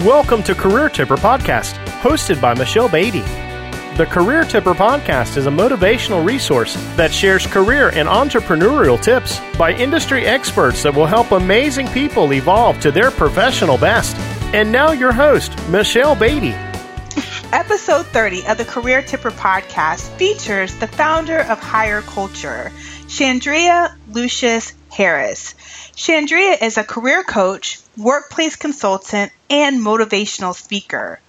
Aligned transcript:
Welcome 0.00 0.42
to 0.42 0.56
Career 0.56 0.88
Tipper 0.88 1.16
Podcast, 1.16 1.74
hosted 2.00 2.40
by 2.40 2.52
Michelle 2.52 2.88
Beatty. 2.88 3.20
The 3.96 4.08
Career 4.10 4.42
Tipper 4.42 4.74
Podcast 4.74 5.36
is 5.36 5.46
a 5.46 5.50
motivational 5.50 6.26
resource 6.26 6.74
that 6.96 7.12
shares 7.12 7.46
career 7.46 7.90
and 7.90 8.08
entrepreneurial 8.08 9.00
tips 9.00 9.40
by 9.56 9.72
industry 9.72 10.26
experts 10.26 10.82
that 10.82 10.92
will 10.92 11.06
help 11.06 11.30
amazing 11.30 11.86
people 11.86 12.34
evolve 12.34 12.80
to 12.80 12.90
their 12.90 13.12
professional 13.12 13.78
best. 13.78 14.16
And 14.52 14.72
now, 14.72 14.90
your 14.90 15.12
host, 15.12 15.56
Michelle 15.68 16.16
Beatty. 16.16 16.56
Episode 17.52 18.06
30 18.06 18.48
of 18.48 18.58
the 18.58 18.64
Career 18.64 19.00
Tipper 19.00 19.30
Podcast 19.30 20.08
features 20.16 20.74
the 20.74 20.88
founder 20.88 21.38
of 21.38 21.60
Hire 21.60 22.02
Culture, 22.02 22.72
Chandria 23.06 23.94
Lucius 24.10 24.74
Harris. 24.90 25.54
Chandria 25.94 26.60
is 26.60 26.78
a 26.78 26.82
career 26.82 27.22
coach, 27.22 27.78
workplace 27.96 28.56
consultant, 28.56 29.30
and 29.54 29.80
motivational 29.80 30.52
speaker. 30.52 31.20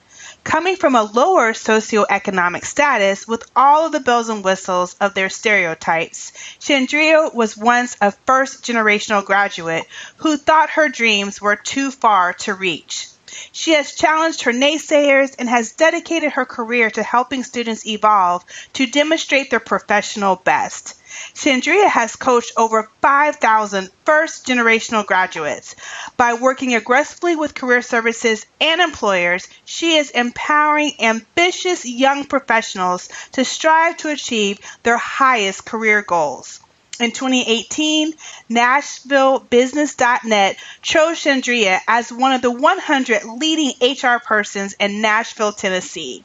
Coming 0.44 0.78
from 0.78 0.96
a 0.96 1.04
lower 1.04 1.54
socioeconomic 1.54 2.66
status 2.66 3.28
with 3.28 3.44
all 3.56 3.86
of 3.86 3.92
the 3.92 4.00
bells 4.00 4.30
and 4.30 4.44
whistles 4.44 4.96
of 5.00 5.14
their 5.14 5.30
stereotypes, 5.30 6.32
Chandria 6.60 7.32
was 7.36 7.56
once 7.56 7.96
a 8.02 8.14
first 8.26 8.64
generational 8.64 9.24
graduate 9.24 9.86
who 10.18 10.38
thought 10.38 10.72
her 10.72 10.90
dreams 10.90 11.40
were 11.40 11.56
too 11.56 11.92
far 11.92 12.34
to 12.34 12.56
reach. 12.56 13.10
She 13.52 13.72
has 13.72 13.94
challenged 13.94 14.44
her 14.44 14.52
naysayers 14.52 15.36
and 15.38 15.50
has 15.50 15.74
dedicated 15.74 16.34
her 16.34 16.46
career 16.46 16.90
to 16.92 17.04
helping 17.04 17.44
students 17.44 17.86
evolve 17.86 18.46
to 18.74 18.86
demonstrate 18.86 19.50
their 19.50 19.60
professional 19.60 20.36
best. 20.36 20.96
Chandria 21.34 21.88
has 21.88 22.16
coached 22.16 22.52
over 22.58 22.90
5,000 23.02 23.90
first 24.04 24.46
generational 24.46 25.06
graduates. 25.06 25.76
By 26.18 26.34
working 26.34 26.76
aggressively 26.76 27.36
with 27.36 27.56
career 27.56 27.82
services 27.82 28.46
and 28.60 28.82
employers, 28.82 29.48
she 29.64 29.96
is 29.96 30.10
empowering 30.10 30.94
ambitious 31.00 31.86
young 31.86 32.26
professionals 32.26 33.10
to 33.34 33.46
strive 33.46 33.98
to 33.98 34.10
achieve 34.10 34.60
their 34.84 34.98
highest 34.98 35.66
career 35.66 36.02
goals. 36.02 36.60
In 36.98 37.12
2018, 37.12 38.14
NashvilleBusiness.net 38.50 40.56
chose 40.82 41.20
Chandria 41.20 41.82
as 41.90 42.10
one 42.10 42.32
of 42.32 42.42
the 42.42 42.52
100 42.52 43.26
leading 43.26 43.74
HR 43.82 44.20
persons 44.20 44.78
in 44.80 45.02
Nashville, 45.02 45.52
Tennessee. 45.52 46.24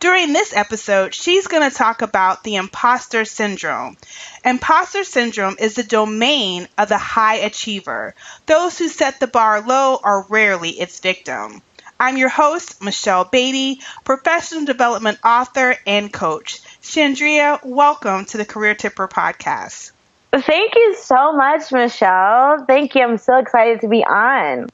During 0.00 0.32
this 0.32 0.52
episode, 0.52 1.14
she's 1.14 1.46
going 1.46 1.70
to 1.70 1.76
talk 1.76 2.02
about 2.02 2.42
the 2.42 2.56
imposter 2.56 3.24
syndrome. 3.24 3.96
Imposter 4.44 5.04
syndrome 5.04 5.54
is 5.60 5.74
the 5.74 5.84
domain 5.84 6.66
of 6.76 6.88
the 6.88 6.98
high 6.98 7.36
achiever. 7.36 8.16
Those 8.46 8.76
who 8.76 8.88
set 8.88 9.20
the 9.20 9.28
bar 9.28 9.60
low 9.60 10.00
are 10.02 10.26
rarely 10.28 10.70
its 10.70 10.98
victim. 10.98 11.62
I'm 12.00 12.16
your 12.16 12.28
host, 12.28 12.82
Michelle 12.82 13.24
Beatty, 13.24 13.82
professional 14.02 14.64
development 14.64 15.20
author 15.24 15.76
and 15.86 16.12
coach. 16.12 16.60
Chandria, 16.82 17.64
welcome 17.64 18.24
to 18.24 18.36
the 18.36 18.44
Career 18.44 18.74
Tipper 18.74 19.06
podcast. 19.06 19.92
Thank 20.32 20.74
you 20.74 20.96
so 21.00 21.32
much, 21.32 21.72
Michelle. 21.72 22.64
Thank 22.66 22.94
you. 22.94 23.02
I'm 23.02 23.18
so 23.18 23.38
excited 23.38 23.80
to 23.80 23.88
be 23.88 24.04
on. 24.04 24.68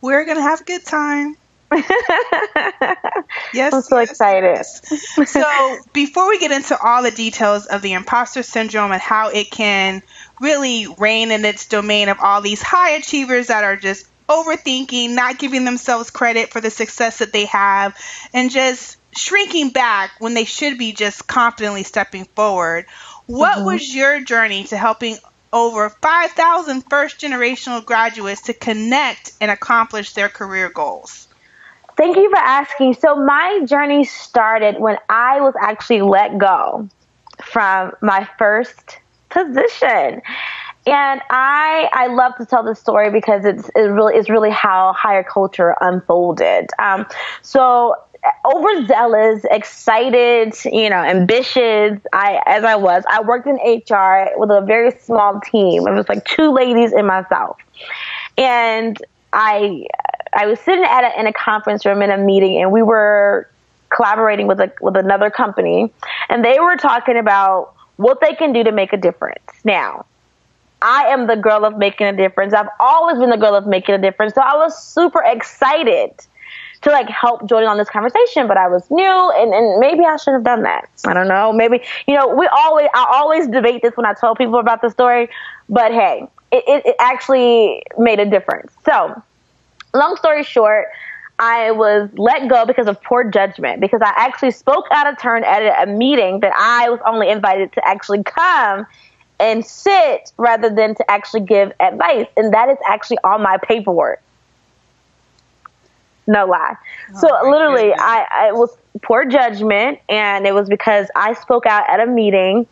We're 0.00 0.24
going 0.24 0.36
to 0.36 0.42
have 0.42 0.60
a 0.60 0.64
good 0.64 0.84
time. 0.84 1.36
yes, 3.52 3.74
I'm 3.74 3.82
so 3.82 3.98
yes, 3.98 4.10
excited. 4.10 4.56
Yes. 4.56 5.30
So, 5.30 5.78
before 5.92 6.28
we 6.28 6.38
get 6.38 6.50
into 6.50 6.78
all 6.80 7.02
the 7.02 7.10
details 7.10 7.66
of 7.66 7.82
the 7.82 7.92
imposter 7.92 8.42
syndrome 8.42 8.90
and 8.90 9.00
how 9.00 9.28
it 9.28 9.50
can 9.50 10.02
really 10.40 10.86
reign 10.98 11.30
in 11.30 11.44
its 11.44 11.66
domain 11.66 12.08
of 12.08 12.18
all 12.20 12.40
these 12.40 12.62
high 12.62 12.92
achievers 12.92 13.48
that 13.48 13.64
are 13.64 13.76
just 13.76 14.08
overthinking, 14.28 15.14
not 15.14 15.38
giving 15.38 15.64
themselves 15.64 16.10
credit 16.10 16.50
for 16.50 16.60
the 16.60 16.70
success 16.70 17.18
that 17.18 17.32
they 17.32 17.44
have, 17.46 17.96
and 18.32 18.50
just 18.50 18.96
shrinking 19.16 19.70
back 19.70 20.12
when 20.20 20.34
they 20.34 20.44
should 20.44 20.78
be 20.78 20.92
just 20.92 21.26
confidently 21.26 21.82
stepping 21.82 22.24
forward. 22.24 22.86
What 23.28 23.58
mm-hmm. 23.58 23.66
was 23.66 23.94
your 23.94 24.20
journey 24.20 24.64
to 24.64 24.76
helping 24.78 25.18
over 25.52 25.90
5,000 25.90 26.80
first 26.88 27.20
generational 27.20 27.84
graduates 27.84 28.42
to 28.42 28.54
connect 28.54 29.32
and 29.40 29.50
accomplish 29.50 30.14
their 30.14 30.30
career 30.30 30.70
goals? 30.70 31.28
Thank 31.98 32.16
you 32.16 32.30
for 32.30 32.38
asking. 32.38 32.94
So 32.94 33.16
my 33.16 33.60
journey 33.66 34.04
started 34.04 34.80
when 34.80 34.96
I 35.10 35.42
was 35.42 35.52
actually 35.60 36.00
let 36.00 36.38
go 36.38 36.88
from 37.44 37.92
my 38.00 38.26
first 38.38 38.98
position. 39.28 40.22
And 40.86 41.20
I 41.28 41.90
I 41.92 42.06
love 42.06 42.36
to 42.38 42.46
tell 42.46 42.62
this 42.62 42.80
story 42.80 43.10
because 43.10 43.44
it's 43.44 43.68
it 43.76 43.80
really 43.80 44.14
it's 44.14 44.30
really 44.30 44.50
how 44.50 44.94
Hire 44.94 45.22
Culture 45.22 45.76
unfolded. 45.82 46.70
Um, 46.78 47.04
so 47.42 47.94
overzealous, 48.44 49.44
excited, 49.50 50.54
you 50.64 50.90
know, 50.90 50.96
ambitious. 50.96 52.00
I 52.12 52.40
as 52.46 52.64
I 52.64 52.76
was, 52.76 53.04
I 53.08 53.20
worked 53.22 53.46
in 53.46 53.56
HR 53.56 54.30
with 54.36 54.50
a 54.50 54.62
very 54.66 54.90
small 55.00 55.40
team. 55.40 55.86
It 55.86 55.92
was 55.92 56.08
like 56.08 56.24
two 56.24 56.52
ladies 56.52 56.92
and 56.92 57.06
myself, 57.06 57.58
and 58.36 59.00
I 59.32 59.86
I 60.32 60.46
was 60.46 60.60
sitting 60.60 60.84
at 60.84 61.04
a, 61.04 61.20
in 61.20 61.26
a 61.26 61.32
conference 61.32 61.84
room 61.84 62.02
in 62.02 62.10
a 62.10 62.18
meeting, 62.18 62.60
and 62.60 62.72
we 62.72 62.82
were 62.82 63.48
collaborating 63.90 64.46
with 64.46 64.60
a 64.60 64.72
with 64.80 64.96
another 64.96 65.30
company, 65.30 65.92
and 66.28 66.44
they 66.44 66.58
were 66.60 66.76
talking 66.76 67.16
about 67.16 67.74
what 67.96 68.20
they 68.20 68.34
can 68.34 68.52
do 68.52 68.64
to 68.64 68.72
make 68.72 68.92
a 68.92 68.96
difference. 68.96 69.50
Now, 69.64 70.06
I 70.82 71.06
am 71.06 71.26
the 71.26 71.36
girl 71.36 71.64
of 71.64 71.76
making 71.76 72.06
a 72.06 72.16
difference. 72.16 72.54
I've 72.54 72.68
always 72.78 73.18
been 73.18 73.30
the 73.30 73.36
girl 73.36 73.54
of 73.54 73.66
making 73.66 73.94
a 73.94 73.98
difference, 73.98 74.34
so 74.34 74.40
I 74.40 74.56
was 74.56 74.80
super 74.80 75.22
excited 75.24 76.12
to 76.82 76.90
like 76.90 77.08
help 77.08 77.48
join 77.48 77.64
on 77.64 77.76
this 77.76 77.88
conversation, 77.88 78.46
but 78.46 78.56
I 78.56 78.68
was 78.68 78.88
new 78.90 79.32
and, 79.36 79.52
and 79.52 79.80
maybe 79.80 80.04
I 80.04 80.16
shouldn't 80.16 80.46
have 80.46 80.56
done 80.56 80.62
that. 80.62 80.88
I 81.06 81.12
don't 81.12 81.28
know. 81.28 81.52
Maybe, 81.52 81.82
you 82.06 82.14
know, 82.14 82.28
we 82.28 82.46
always, 82.46 82.88
I 82.94 83.06
always 83.12 83.48
debate 83.48 83.82
this 83.82 83.96
when 83.96 84.06
I 84.06 84.14
tell 84.14 84.34
people 84.34 84.58
about 84.58 84.82
the 84.82 84.90
story, 84.90 85.28
but 85.68 85.92
hey, 85.92 86.26
it, 86.52 86.64
it, 86.66 86.86
it 86.86 86.96
actually 86.98 87.82
made 87.98 88.20
a 88.20 88.26
difference. 88.26 88.72
So 88.84 89.20
long 89.92 90.16
story 90.16 90.44
short, 90.44 90.86
I 91.38 91.70
was 91.70 92.10
let 92.14 92.48
go 92.48 92.64
because 92.66 92.88
of 92.88 93.00
poor 93.02 93.24
judgment 93.24 93.80
because 93.80 94.00
I 94.02 94.12
actually 94.16 94.50
spoke 94.50 94.86
out 94.90 95.06
of 95.06 95.18
turn 95.20 95.44
at 95.44 95.82
a 95.82 95.90
meeting 95.90 96.40
that 96.40 96.52
I 96.56 96.90
was 96.90 97.00
only 97.06 97.28
invited 97.28 97.72
to 97.72 97.86
actually 97.86 98.24
come 98.24 98.86
and 99.40 99.64
sit 99.64 100.32
rather 100.36 100.68
than 100.68 100.96
to 100.96 101.10
actually 101.10 101.40
give 101.40 101.72
advice. 101.78 102.26
And 102.36 102.52
that 102.52 102.68
is 102.68 102.78
actually 102.86 103.18
on 103.22 103.42
my 103.42 103.56
paperwork. 103.58 104.20
No 106.28 106.44
lie. 106.44 106.76
Oh, 107.14 107.20
so 107.20 107.50
literally, 107.50 107.92
I, 107.98 108.26
I 108.30 108.52
was 108.52 108.76
poor 109.02 109.24
judgment, 109.24 109.98
and 110.10 110.46
it 110.46 110.54
was 110.54 110.68
because 110.68 111.08
I 111.16 111.32
spoke 111.32 111.64
out 111.64 111.88
at 111.88 112.00
a 112.00 112.06
meeting 112.06 112.66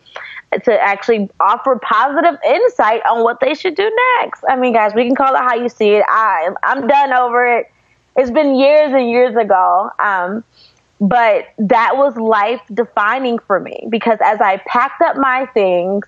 to 0.63 0.81
actually 0.81 1.31
offer 1.41 1.81
positive 1.83 2.39
insight 2.47 3.01
on 3.11 3.25
what 3.25 3.41
they 3.41 3.55
should 3.55 3.75
do 3.75 3.91
next. 4.21 4.45
I 4.49 4.57
mean, 4.57 4.75
guys, 4.75 4.95
we 4.95 5.07
can 5.07 5.17
call 5.17 5.35
it 5.35 5.39
how 5.39 5.55
you 5.55 5.71
see 5.71 5.93
it. 5.95 6.05
I 6.07 6.51
I'm 6.63 6.87
done 6.87 7.15
over 7.15 7.59
it. 7.59 7.73
It's 8.15 8.31
been 8.31 8.57
years 8.57 8.93
and 8.93 9.11
years 9.11 9.35
ago. 9.35 9.91
Um, 9.99 10.45
but 11.01 11.49
that 11.59 11.97
was 11.97 12.17
life 12.17 12.61
defining 12.73 13.39
for 13.39 13.61
me 13.61 13.87
because 13.91 14.19
as 14.25 14.41
I 14.41 14.57
packed 14.67 15.03
up 15.03 15.17
my 15.17 15.47
things 15.53 16.07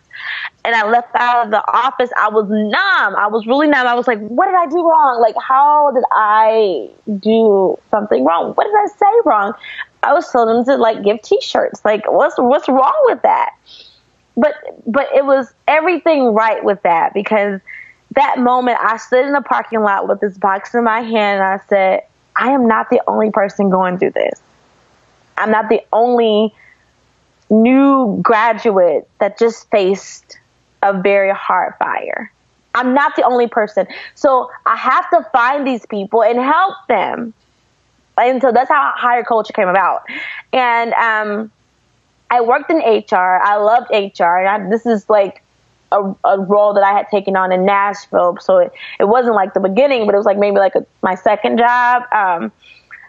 and 0.65 0.75
I 0.75 0.89
left 0.89 1.15
out 1.15 1.45
of 1.45 1.51
the 1.51 1.63
office, 1.73 2.11
I 2.19 2.29
was 2.31 2.49
numb. 2.49 3.17
I 3.17 3.27
was 3.27 3.47
really 3.47 3.67
numb. 3.69 3.87
I 3.87 3.95
was 3.95 4.07
like, 4.07 4.19
what 4.21 4.47
did 4.47 4.55
I 4.55 4.67
do 4.67 4.89
wrong? 4.89 5.21
Like, 5.21 5.37
how 5.41 5.91
did 5.93 6.05
I 6.13 6.91
do 7.19 7.79
something 7.91 8.25
wrong? 8.25 8.55
What 8.55 8.65
did 8.65 8.75
I 8.75 8.87
say 8.99 9.21
wrong? 9.27 9.53
I 10.03 10.15
was 10.15 10.31
telling 10.31 10.57
them 10.57 10.65
to 10.65 10.77
like 10.77 11.03
give 11.03 11.21
t-shirts. 11.23 11.85
Like, 11.85 12.11
what's, 12.11 12.39
what's 12.39 12.69
wrong 12.69 13.01
with 13.09 13.23
that? 13.23 13.51
but 14.39 14.55
but 14.87 15.09
it 15.15 15.27
was 15.27 15.53
everything 15.67 16.33
right 16.33 16.63
with 16.65 16.81
that 16.83 17.13
because 17.13 17.61
that 18.15 18.39
moment 18.39 18.79
I 18.81 18.97
stood 18.97 19.27
in 19.27 19.33
the 19.33 19.43
parking 19.43 19.81
lot 19.81 20.09
with 20.09 20.21
this 20.21 20.39
box 20.39 20.75
in 20.75 20.85
my 20.85 21.01
hand 21.01 21.43
and 21.43 21.43
I 21.43 21.59
said, 21.69 22.05
I 22.37 22.53
am 22.53 22.67
not 22.67 22.89
the 22.89 23.03
only 23.07 23.31
person 23.31 23.69
going 23.69 23.99
through 23.99 24.13
this. 24.13 24.41
I'm 25.39 25.51
not 25.51 25.69
the 25.69 25.83
only 25.93 26.55
new 27.51 28.19
graduate 28.23 29.09
that 29.21 29.39
just 29.39 29.71
faced 29.71 30.39
a 30.83 31.01
very 31.01 31.33
hard 31.33 31.75
fire. 31.79 32.33
I'm 32.75 32.95
not 32.95 33.17
the 33.17 33.23
only 33.23 33.49
person. 33.49 33.87
So 34.15 34.51
I 34.67 34.77
have 34.77 35.09
to 35.11 35.27
find 35.33 35.67
these 35.67 35.85
people 35.87 36.23
and 36.23 36.39
help 36.39 36.75
them. 36.89 37.33
And 38.17 38.43
so 38.43 38.53
that's 38.53 38.69
how 38.69 38.93
Hire 38.97 39.25
Culture 39.25 39.53
came 39.53 39.69
about. 39.69 40.03
And 40.53 40.93
um, 40.95 41.51
I 42.31 42.41
worked 42.41 42.71
in 42.71 42.79
HR. 42.79 43.41
I 43.43 43.57
loved 43.57 43.91
HR, 43.91 44.39
and 44.39 44.49
I, 44.49 44.71
this 44.71 44.87
is 44.87 45.09
like 45.09 45.43
a, 45.93 46.15
a, 46.25 46.39
role 46.41 46.75
that 46.75 46.85
I 46.85 46.93
had 46.93 47.09
taken 47.09 47.37
on 47.37 47.53
in 47.53 47.65
Nashville. 47.65 48.37
So 48.41 48.59
it, 48.59 48.73
it 49.01 49.09
wasn't 49.09 49.35
like 49.35 49.55
the 49.55 49.61
beginning, 49.61 50.05
but 50.05 50.15
it 50.15 50.19
was 50.19 50.27
like 50.27 50.39
maybe 50.39 50.59
like 50.59 50.75
a, 50.75 50.85
my 51.03 51.15
second 51.15 51.59
job. 51.59 52.03
Um, 52.13 52.53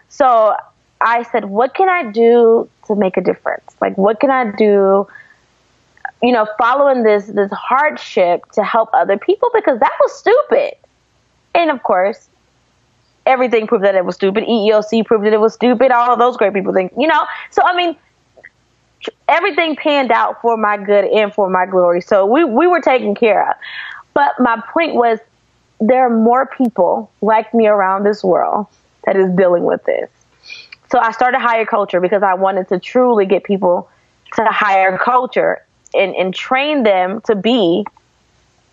so 0.08 0.54
I 1.00 1.22
said, 1.24 1.46
what 1.46 1.74
can 1.74 1.88
I 1.88 2.10
do 2.10 2.68
to 2.86 2.94
make 2.94 3.16
a 3.16 3.20
difference? 3.20 3.74
Like, 3.80 3.96
what 3.96 4.20
can 4.20 4.30
I 4.30 4.50
do? 4.56 5.06
You 6.22 6.32
know, 6.32 6.46
following 6.58 7.02
this 7.02 7.26
this 7.26 7.50
hardship 7.50 8.50
to 8.52 8.62
help 8.62 8.90
other 8.92 9.16
people 9.16 9.50
because 9.54 9.80
that 9.80 9.92
was 10.00 10.12
stupid. 10.18 10.74
And 11.54 11.70
of 11.70 11.82
course, 11.82 12.28
everything 13.24 13.66
proved 13.66 13.84
that 13.84 13.94
it 13.94 14.04
was 14.04 14.16
stupid. 14.16 14.44
EEOC 14.44 15.06
proved 15.06 15.24
that 15.24 15.32
it 15.32 15.40
was 15.40 15.54
stupid. 15.54 15.90
All 15.90 16.12
of 16.12 16.18
those 16.18 16.36
great 16.36 16.52
people 16.52 16.74
think, 16.74 16.92
you 16.98 17.06
know. 17.06 17.26
So 17.50 17.62
I 17.64 17.74
mean, 17.74 17.96
everything 19.28 19.76
panned 19.76 20.12
out 20.12 20.42
for 20.42 20.58
my 20.58 20.76
good 20.76 21.06
and 21.06 21.32
for 21.32 21.48
my 21.48 21.64
glory. 21.64 22.02
So 22.02 22.26
we 22.26 22.44
we 22.44 22.66
were 22.66 22.80
taken 22.80 23.14
care 23.14 23.48
of. 23.48 23.56
But 24.12 24.32
my 24.38 24.62
point 24.74 24.94
was, 24.94 25.18
there 25.80 26.06
are 26.06 26.10
more 26.10 26.46
people 26.46 27.10
like 27.22 27.54
me 27.54 27.66
around 27.66 28.04
this 28.04 28.22
world 28.22 28.66
that 29.06 29.16
is 29.16 29.30
dealing 29.36 29.64
with 29.64 29.82
this. 29.84 30.10
So 30.90 30.98
I 30.98 31.12
started 31.12 31.38
Hire 31.38 31.66
Culture 31.66 32.00
because 32.00 32.22
I 32.22 32.34
wanted 32.34 32.68
to 32.68 32.80
truly 32.80 33.24
get 33.24 33.44
people 33.44 33.88
to 34.34 34.44
higher 34.46 34.98
culture 34.98 35.64
and, 35.94 36.14
and 36.14 36.34
train 36.34 36.82
them 36.82 37.20
to 37.22 37.36
be 37.36 37.84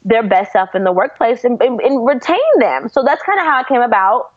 their 0.04 0.24
best 0.24 0.54
self 0.54 0.74
in 0.74 0.84
the 0.84 0.92
workplace 0.92 1.44
and, 1.44 1.62
and, 1.62 1.80
and 1.80 2.06
retain 2.06 2.38
them. 2.60 2.90
So 2.90 3.04
that's 3.04 3.22
kind 3.22 3.40
of 3.40 3.46
how 3.46 3.62
it 3.62 3.68
came 3.68 3.82
about. 3.82 4.32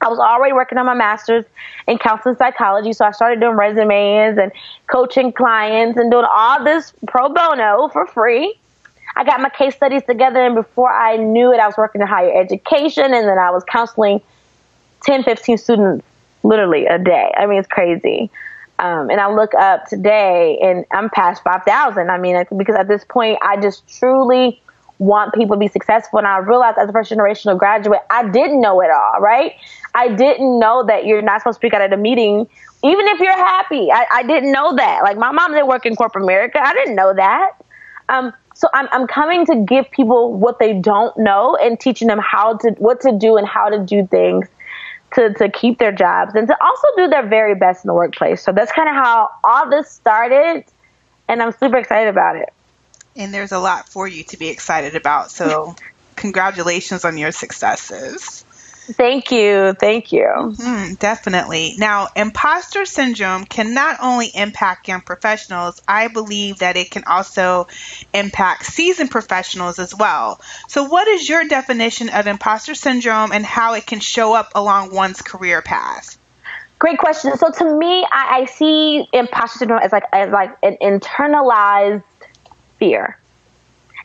I 0.00 0.08
was 0.08 0.18
already 0.18 0.52
working 0.52 0.78
on 0.78 0.86
my 0.86 0.94
master's 0.94 1.44
in 1.86 1.98
counseling 1.98 2.36
psychology, 2.36 2.92
so 2.92 3.04
I 3.04 3.12
started 3.12 3.40
doing 3.40 3.56
resumes 3.56 4.36
and 4.38 4.52
coaching 4.88 5.32
clients 5.32 5.98
and 5.98 6.10
doing 6.10 6.26
all 6.28 6.64
this 6.64 6.92
pro 7.06 7.28
bono 7.28 7.88
for 7.88 8.06
free. 8.06 8.54
I 9.14 9.24
got 9.24 9.40
my 9.40 9.48
case 9.48 9.74
studies 9.74 10.02
together, 10.04 10.44
and 10.44 10.54
before 10.54 10.92
I 10.92 11.16
knew 11.16 11.52
it, 11.52 11.60
I 11.60 11.66
was 11.66 11.76
working 11.78 12.02
in 12.02 12.06
higher 12.06 12.38
education, 12.38 13.04
and 13.04 13.26
then 13.26 13.38
I 13.38 13.50
was 13.50 13.64
counseling 13.64 14.20
10, 15.04 15.22
15 15.24 15.56
students 15.56 16.06
literally 16.46 16.86
a 16.86 16.98
day. 16.98 17.32
I 17.36 17.46
mean, 17.46 17.58
it's 17.58 17.68
crazy. 17.68 18.30
Um, 18.78 19.08
and 19.10 19.20
I 19.20 19.32
look 19.32 19.54
up 19.54 19.86
today, 19.86 20.58
and 20.62 20.84
I'm 20.92 21.08
past 21.10 21.42
5,000. 21.42 22.10
I 22.10 22.18
mean, 22.18 22.44
because 22.56 22.76
at 22.76 22.88
this 22.88 23.04
point, 23.04 23.38
I 23.42 23.56
just 23.56 23.88
truly 23.98 24.60
want 24.98 25.34
people 25.34 25.56
to 25.56 25.60
be 25.60 25.68
successful. 25.68 26.18
And 26.18 26.28
I 26.28 26.38
realized 26.38 26.78
as 26.78 26.88
a 26.88 26.92
first 26.92 27.10
generational 27.10 27.58
graduate, 27.58 28.00
I 28.10 28.28
didn't 28.28 28.60
know 28.60 28.80
it 28.80 28.90
all, 28.90 29.20
right? 29.20 29.52
I 29.94 30.08
didn't 30.08 30.58
know 30.58 30.84
that 30.86 31.06
you're 31.06 31.22
not 31.22 31.40
supposed 31.40 31.56
to 31.56 31.60
speak 31.60 31.74
out 31.74 31.82
at 31.82 31.92
a 31.92 31.96
meeting, 31.96 32.46
even 32.82 33.06
if 33.08 33.20
you're 33.20 33.36
happy. 33.36 33.90
I, 33.90 34.06
I 34.10 34.22
didn't 34.22 34.52
know 34.52 34.74
that. 34.76 35.02
Like 35.02 35.16
my 35.18 35.32
mom 35.32 35.52
didn't 35.52 35.68
work 35.68 35.86
in 35.86 35.96
corporate 35.96 36.24
America. 36.24 36.60
I 36.62 36.72
didn't 36.74 36.94
know 36.94 37.14
that. 37.14 37.50
Um, 38.08 38.32
so 38.54 38.68
I'm, 38.72 38.88
I'm 38.90 39.06
coming 39.06 39.44
to 39.46 39.56
give 39.56 39.90
people 39.90 40.32
what 40.32 40.58
they 40.58 40.72
don't 40.72 41.16
know 41.18 41.56
and 41.56 41.78
teaching 41.78 42.08
them 42.08 42.18
how 42.18 42.56
to, 42.58 42.70
what 42.78 43.00
to 43.02 43.12
do 43.12 43.36
and 43.36 43.46
how 43.46 43.68
to 43.68 43.78
do 43.78 44.06
things 44.06 44.48
to, 45.16 45.34
to 45.34 45.50
keep 45.50 45.78
their 45.78 45.92
jobs 45.92 46.34
and 46.34 46.46
to 46.48 46.56
also 46.62 46.88
do 46.96 47.08
their 47.08 47.26
very 47.26 47.54
best 47.54 47.84
in 47.84 47.88
the 47.88 47.94
workplace. 47.94 48.42
So 48.42 48.52
that's 48.52 48.72
kind 48.72 48.88
of 48.88 48.94
how 48.94 49.28
all 49.44 49.68
this 49.68 49.90
started. 49.90 50.64
And 51.28 51.42
I'm 51.42 51.52
super 51.52 51.76
excited 51.76 52.08
about 52.08 52.36
it 52.36 52.52
and 53.16 53.32
there's 53.32 53.52
a 53.52 53.58
lot 53.58 53.88
for 53.88 54.06
you 54.06 54.24
to 54.24 54.36
be 54.36 54.48
excited 54.48 54.94
about. 54.94 55.30
So, 55.30 55.74
congratulations 56.16 57.04
on 57.04 57.18
your 57.18 57.32
successes. 57.32 58.44
Thank 58.92 59.32
you. 59.32 59.74
Thank 59.74 60.12
you. 60.12 60.24
Mm-hmm, 60.24 60.94
definitely. 60.94 61.74
Now, 61.76 62.08
imposter 62.14 62.84
syndrome 62.84 63.44
can 63.44 63.74
not 63.74 63.98
only 64.00 64.28
impact 64.28 64.86
young 64.86 65.00
professionals, 65.00 65.82
I 65.88 66.08
believe 66.08 66.58
that 66.58 66.76
it 66.76 66.90
can 66.90 67.02
also 67.04 67.66
impact 68.14 68.64
seasoned 68.64 69.10
professionals 69.10 69.80
as 69.80 69.94
well. 69.94 70.40
So, 70.68 70.84
what 70.84 71.08
is 71.08 71.28
your 71.28 71.44
definition 71.48 72.08
of 72.10 72.28
imposter 72.28 72.76
syndrome 72.76 73.32
and 73.32 73.44
how 73.44 73.74
it 73.74 73.86
can 73.86 73.98
show 73.98 74.34
up 74.34 74.52
along 74.54 74.94
one's 74.94 75.20
career 75.20 75.62
path? 75.62 76.16
Great 76.78 76.98
question. 76.98 77.36
So, 77.36 77.50
to 77.50 77.76
me, 77.76 78.06
I, 78.10 78.40
I 78.40 78.44
see 78.44 79.08
imposter 79.12 79.58
syndrome 79.58 79.80
as 79.82 79.90
like 79.90 80.04
as 80.12 80.30
like 80.30 80.56
an 80.62 80.76
internalized 80.80 82.04
fear. 82.78 83.18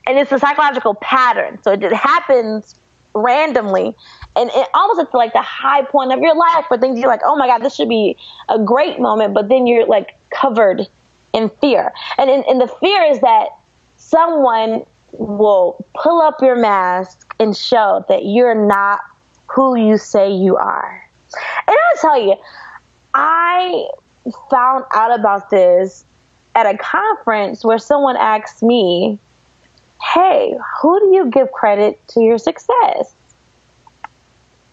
And 0.08 0.18
it's 0.18 0.32
a 0.32 0.40
psychological 0.40 0.96
pattern. 0.96 1.62
So 1.62 1.74
it 1.74 1.80
just 1.80 1.96
happens 1.96 2.76
randomly. 3.14 3.96
And 4.36 4.50
it 4.54 4.70
almost 4.74 5.02
it's 5.02 5.14
like 5.14 5.34
the 5.34 5.42
high 5.42 5.84
point 5.84 6.14
of 6.14 6.20
your 6.20 6.36
life 6.36 6.66
where 6.70 6.80
things 6.80 7.00
you're 7.00 7.10
like, 7.10 7.22
oh 7.24 7.36
my 7.36 7.48
God, 7.48 7.60
this 7.60 7.76
should 7.76 7.90
be 7.90 8.18
a 8.48 8.58
great 8.58 9.00
moment. 9.00 9.34
But 9.34 9.50
then 9.50 9.68
you're 9.68 9.86
like 9.86 10.18
covered 10.30 10.88
in 11.34 11.50
fear. 11.62 11.92
And, 12.18 12.30
in, 12.30 12.44
and 12.48 12.62
the 12.62 12.68
fear 12.68 13.04
is 13.06 13.20
that 13.22 13.50
someone 13.98 14.86
will 15.14 15.86
pull 15.94 16.22
up 16.22 16.42
your 16.42 16.56
mask 16.56 17.34
and 17.40 17.56
show 17.56 18.06
that 18.08 18.26
you're 18.26 18.56
not 18.56 19.02
who 19.48 19.76
you 19.76 19.98
say 19.98 20.32
you 20.32 20.56
are. 20.58 21.10
And 21.68 21.78
I'll 21.78 21.98
tell 22.00 22.22
you, 22.26 22.36
I 23.14 23.88
found 24.50 24.86
out 24.94 25.20
about 25.20 25.50
this 25.50 26.06
at 26.56 26.66
a 26.66 26.78
conference 26.78 27.64
where 27.64 27.80
someone 27.80 28.18
asked 28.18 28.64
me, 28.64 29.20
Hey, 30.02 30.58
who 30.82 31.00
do 31.00 31.16
you 31.16 31.30
give 31.30 31.52
credit 31.52 32.06
to 32.10 32.22
your 32.22 32.38
success? 32.38 33.14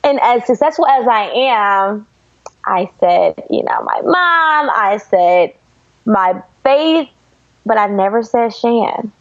And 0.09 0.19
as 0.21 0.47
successful 0.47 0.87
as 0.87 1.07
I 1.07 1.25
am, 1.25 2.07
I 2.65 2.91
said, 2.99 3.45
you 3.51 3.63
know, 3.63 3.83
my 3.83 4.01
mom, 4.01 4.71
I 4.75 4.97
said 4.97 5.53
my 6.07 6.43
faith, 6.63 7.11
but 7.67 7.77
I 7.77 7.89
never 7.89 8.23
said 8.23 8.55
Shan. 8.55 9.13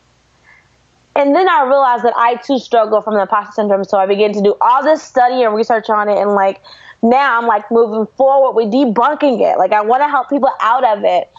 And 1.13 1.35
then 1.35 1.49
I 1.49 1.63
realized 1.63 2.05
that 2.05 2.13
I 2.15 2.35
too 2.35 2.57
struggle 2.57 3.01
from 3.01 3.15
the 3.15 3.23
imposter 3.23 3.51
syndrome. 3.51 3.83
So 3.83 3.97
I 3.97 4.05
began 4.05 4.31
to 4.31 4.41
do 4.41 4.55
all 4.61 4.81
this 4.81 5.03
study 5.03 5.43
and 5.43 5.53
research 5.53 5.89
on 5.89 6.07
it. 6.07 6.17
And 6.19 6.35
like 6.35 6.61
now 7.01 7.37
I'm 7.37 7.47
like 7.47 7.69
moving 7.69 8.07
forward 8.15 8.53
with 8.53 8.73
debunking 8.73 9.41
it. 9.41 9.57
Like 9.57 9.73
I 9.73 9.81
want 9.81 10.03
to 10.03 10.07
help 10.07 10.29
people 10.29 10.51
out 10.61 10.85
of 10.85 11.03
it. 11.03 11.29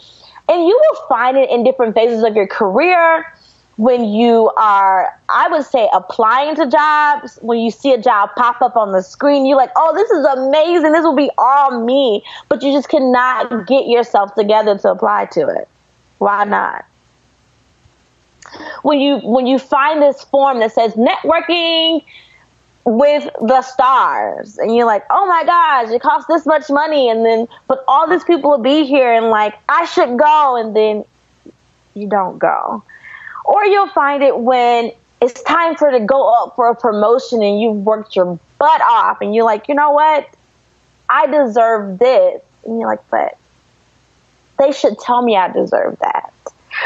And 0.51 0.67
you 0.67 0.79
will 0.79 1.06
find 1.09 1.39
it 1.39 1.49
in 1.49 1.65
different 1.65 1.94
phases 1.94 2.23
of 2.23 2.37
your 2.37 2.47
career 2.47 3.25
when 3.79 4.07
you 4.07 4.51
are, 4.57 5.17
I 5.29 5.49
would 5.49 5.65
say, 5.65 5.89
applying 5.93 6.57
to 6.57 6.67
jobs, 6.67 7.39
when 7.43 7.61
you 7.61 7.71
see 7.71 7.93
a 7.93 8.01
job 8.01 8.31
pop 8.37 8.61
up 8.61 8.77
on 8.77 8.91
the 8.91 9.03
screen, 9.03 9.47
you're 9.47 9.57
like, 9.57 9.71
oh, 9.77 9.95
this 9.95 10.11
is 10.11 10.27
amazing. 10.27 10.93
This 10.93 11.05
will 11.05 11.15
be 11.15 11.31
all 11.39 11.85
me. 11.85 12.25
But 12.49 12.61
you 12.63 12.73
just 12.73 12.89
cannot 12.89 13.69
get 13.69 13.87
yourself 13.87 14.35
together 14.35 14.77
to 14.79 14.91
apply 14.91 15.27
to 15.27 15.47
it. 15.47 15.69
Why 16.19 16.43
not? 16.43 16.85
When 18.83 18.99
you 18.99 19.19
when 19.19 19.47
you 19.47 19.59
find 19.59 20.03
this 20.03 20.25
form 20.25 20.59
that 20.59 20.73
says 20.73 20.95
networking 20.95 22.03
with 22.85 23.31
the 23.41 23.61
stars 23.61 24.57
and 24.57 24.75
you're 24.75 24.87
like 24.87 25.05
oh 25.11 25.27
my 25.27 25.45
gosh 25.45 25.93
it 25.93 26.01
costs 26.01 26.27
this 26.27 26.47
much 26.47 26.71
money 26.71 27.11
and 27.11 27.27
then 27.27 27.47
but 27.67 27.85
all 27.87 28.09
these 28.09 28.25
people 28.25 28.49
will 28.49 28.57
be 28.57 28.87
here 28.87 29.13
and 29.13 29.27
like 29.27 29.55
i 29.69 29.85
should 29.85 30.19
go 30.19 30.57
and 30.57 30.75
then 30.75 31.05
you 31.93 32.09
don't 32.09 32.39
go 32.39 32.83
or 33.49 33.65
you'll 33.65 33.89
find 33.89 34.23
it 34.23 34.39
when 34.39 34.93
it's 35.21 35.43
time 35.43 35.75
for 35.75 35.91
to 35.91 36.00
go 36.00 36.33
up 36.43 36.55
for 36.55 36.69
a 36.69 36.77
promotion 36.77 37.43
and 37.43 37.61
you've 37.61 37.85
worked 37.85 38.15
your 38.15 38.39
butt 38.59 38.81
off 38.83 39.21
and 39.21 39.35
you're 39.35 39.45
like 39.45 39.69
you 39.69 39.75
know 39.75 39.91
what? 39.91 40.29
I 41.09 41.27
deserve 41.27 41.99
this. 41.99 42.43
And 42.65 42.79
you're 42.79 42.89
like 42.89 43.08
but 43.11 43.39
they 44.58 44.72
should 44.72 44.99
tell 44.99 45.22
me 45.22 45.37
i 45.37 45.49
deserve 45.49 45.99
that. 46.01 46.32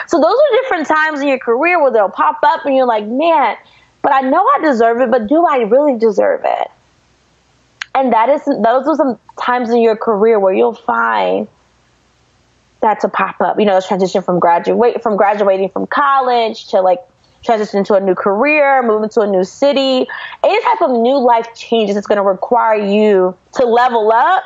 So 0.06 0.18
those 0.18 0.34
are 0.34 0.62
different 0.62 0.86
times 0.86 1.20
in 1.20 1.28
your 1.28 1.38
career 1.38 1.82
where 1.82 1.90
they'll 1.90 2.08
pop 2.08 2.38
up 2.42 2.64
and 2.64 2.76
you're 2.76 2.86
like 2.86 3.06
man 3.06 3.56
but 4.02 4.12
I 4.12 4.20
know 4.20 4.44
I 4.44 4.58
deserve 4.62 5.00
it, 5.00 5.10
but 5.10 5.28
do 5.28 5.46
I 5.46 5.58
really 5.58 5.96
deserve 5.96 6.42
it? 6.44 6.70
And 7.94 8.12
that 8.12 8.28
is, 8.28 8.44
those 8.44 8.86
are 8.88 8.96
some 8.96 9.18
times 9.40 9.70
in 9.70 9.80
your 9.80 9.96
career 9.96 10.40
where 10.40 10.52
you'll 10.52 10.74
find 10.74 11.46
that 12.82 13.00
to 13.00 13.08
pop 13.08 13.40
up. 13.40 13.58
You 13.58 13.64
know, 13.64 13.80
transition 13.80 14.22
from 14.22 14.38
graduate, 14.38 15.02
from 15.02 15.16
graduating 15.16 15.70
from 15.70 15.86
college 15.86 16.68
to 16.68 16.80
like 16.80 17.00
transition 17.42 17.78
into 17.78 17.94
a 17.94 18.00
new 18.00 18.14
career, 18.14 18.82
moving 18.82 19.08
to 19.10 19.20
a 19.20 19.26
new 19.26 19.44
city, 19.44 20.06
any 20.44 20.62
type 20.62 20.82
of 20.82 20.90
new 20.90 21.18
life 21.18 21.54
changes 21.54 21.94
that's 21.94 22.06
going 22.06 22.16
to 22.16 22.22
require 22.22 22.80
you 22.80 23.36
to 23.52 23.64
level 23.64 24.12
up. 24.12 24.44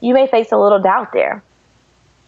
You 0.00 0.14
may 0.14 0.26
face 0.26 0.52
a 0.52 0.58
little 0.58 0.80
doubt 0.80 1.12
there. 1.12 1.42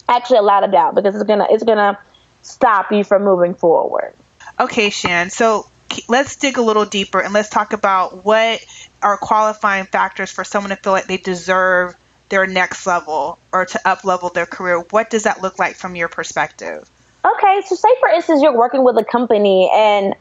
Actually, 0.08 0.38
a 0.38 0.42
lot 0.42 0.64
of 0.64 0.72
doubt 0.72 0.94
because 0.94 1.14
it's 1.14 1.24
gonna 1.24 1.46
it's 1.48 1.62
gonna 1.62 1.98
stop 2.42 2.92
you 2.92 3.04
from 3.04 3.22
moving 3.22 3.54
forward. 3.54 4.14
Okay, 4.58 4.90
Shan. 4.90 5.30
So 5.30 5.66
let's 6.08 6.36
dig 6.36 6.58
a 6.58 6.62
little 6.62 6.84
deeper 6.84 7.20
and 7.20 7.32
let's 7.32 7.48
talk 7.48 7.72
about 7.72 8.24
what 8.24 8.64
are 9.00 9.16
qualifying 9.16 9.86
factors 9.86 10.30
for 10.30 10.44
someone 10.44 10.70
to 10.70 10.76
feel 10.76 10.92
like 10.92 11.06
they 11.06 11.16
deserve 11.16 11.96
their 12.32 12.46
next 12.46 12.86
level 12.86 13.38
or 13.52 13.66
to 13.66 13.78
up 13.86 14.04
level 14.04 14.30
their 14.30 14.46
career. 14.46 14.80
What 14.88 15.10
does 15.10 15.24
that 15.24 15.42
look 15.42 15.58
like 15.58 15.76
from 15.76 15.94
your 15.94 16.08
perspective? 16.08 16.90
Okay, 17.22 17.60
so 17.66 17.74
say 17.74 17.90
for 18.00 18.08
instance 18.08 18.42
you're 18.42 18.56
working 18.56 18.84
with 18.84 18.96
a 18.96 19.04
company 19.04 19.70
and 19.70 20.14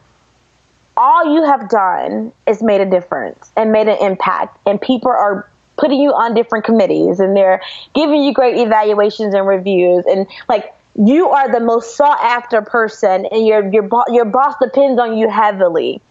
all 0.98 1.34
you 1.34 1.46
have 1.46 1.70
done 1.70 2.34
is 2.46 2.62
made 2.62 2.82
a 2.82 2.86
difference 2.86 3.50
and 3.56 3.72
made 3.72 3.88
an 3.88 3.98
impact 4.01 4.60
and 4.68 4.80
people 4.82 5.10
are 5.10 5.50
putting 5.77 6.01
you 6.01 6.12
on 6.12 6.34
different 6.34 6.65
committees 6.65 7.22
and 7.22 7.34
they're 7.34 7.62
giving 7.96 8.22
you 8.22 8.34
great 8.34 8.58
evaluations 8.58 9.34
and 9.34 9.48
reviews 9.48 10.06
and 10.06 10.27
like 10.50 10.75
you 10.96 11.30
are 11.30 11.50
the 11.50 11.62
most 11.62 11.96
sought 11.96 12.20
after 12.22 12.62
person 12.62 13.25
and 13.27 13.48
your 13.48 13.72
your 13.72 13.88
your 14.10 14.25
boss 14.25 14.53
depends 14.62 15.00
on 15.00 15.18
you 15.18 15.30
heavily. 15.30 16.01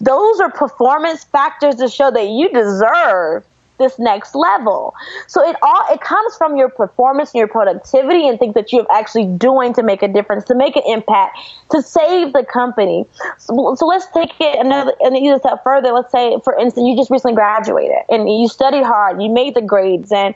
Those 0.00 0.40
are 0.40 0.50
performance 0.50 1.22
factors 1.24 1.76
to 1.76 1.90
show 1.90 2.10
that 2.10 2.28
you 2.28 2.48
deserve 2.48 3.44
this 3.80 3.98
next 3.98 4.36
level. 4.36 4.94
So 5.26 5.42
it 5.46 5.56
all 5.62 5.84
it 5.90 6.00
comes 6.00 6.36
from 6.36 6.56
your 6.56 6.68
performance 6.68 7.30
and 7.30 7.40
your 7.40 7.48
productivity 7.48 8.28
and 8.28 8.38
things 8.38 8.54
that 8.54 8.72
you're 8.72 8.86
actually 8.92 9.26
doing 9.26 9.74
to 9.74 9.82
make 9.82 10.02
a 10.02 10.08
difference, 10.08 10.44
to 10.44 10.54
make 10.54 10.76
an 10.76 10.84
impact, 10.86 11.36
to 11.72 11.82
save 11.82 12.32
the 12.32 12.44
company. 12.44 13.06
So, 13.38 13.74
so 13.74 13.86
let's 13.86 14.06
take 14.12 14.32
it 14.38 14.58
another 14.64 14.92
and 15.00 15.16
a 15.16 15.38
step 15.40 15.64
further. 15.64 15.90
Let's 15.90 16.12
say, 16.12 16.38
for 16.44 16.54
instance, 16.54 16.86
you 16.86 16.96
just 16.96 17.10
recently 17.10 17.34
graduated 17.34 18.04
and 18.08 18.28
you 18.30 18.46
studied 18.46 18.84
hard, 18.84 19.20
you 19.20 19.30
made 19.30 19.54
the 19.54 19.62
grades, 19.62 20.12
and 20.12 20.34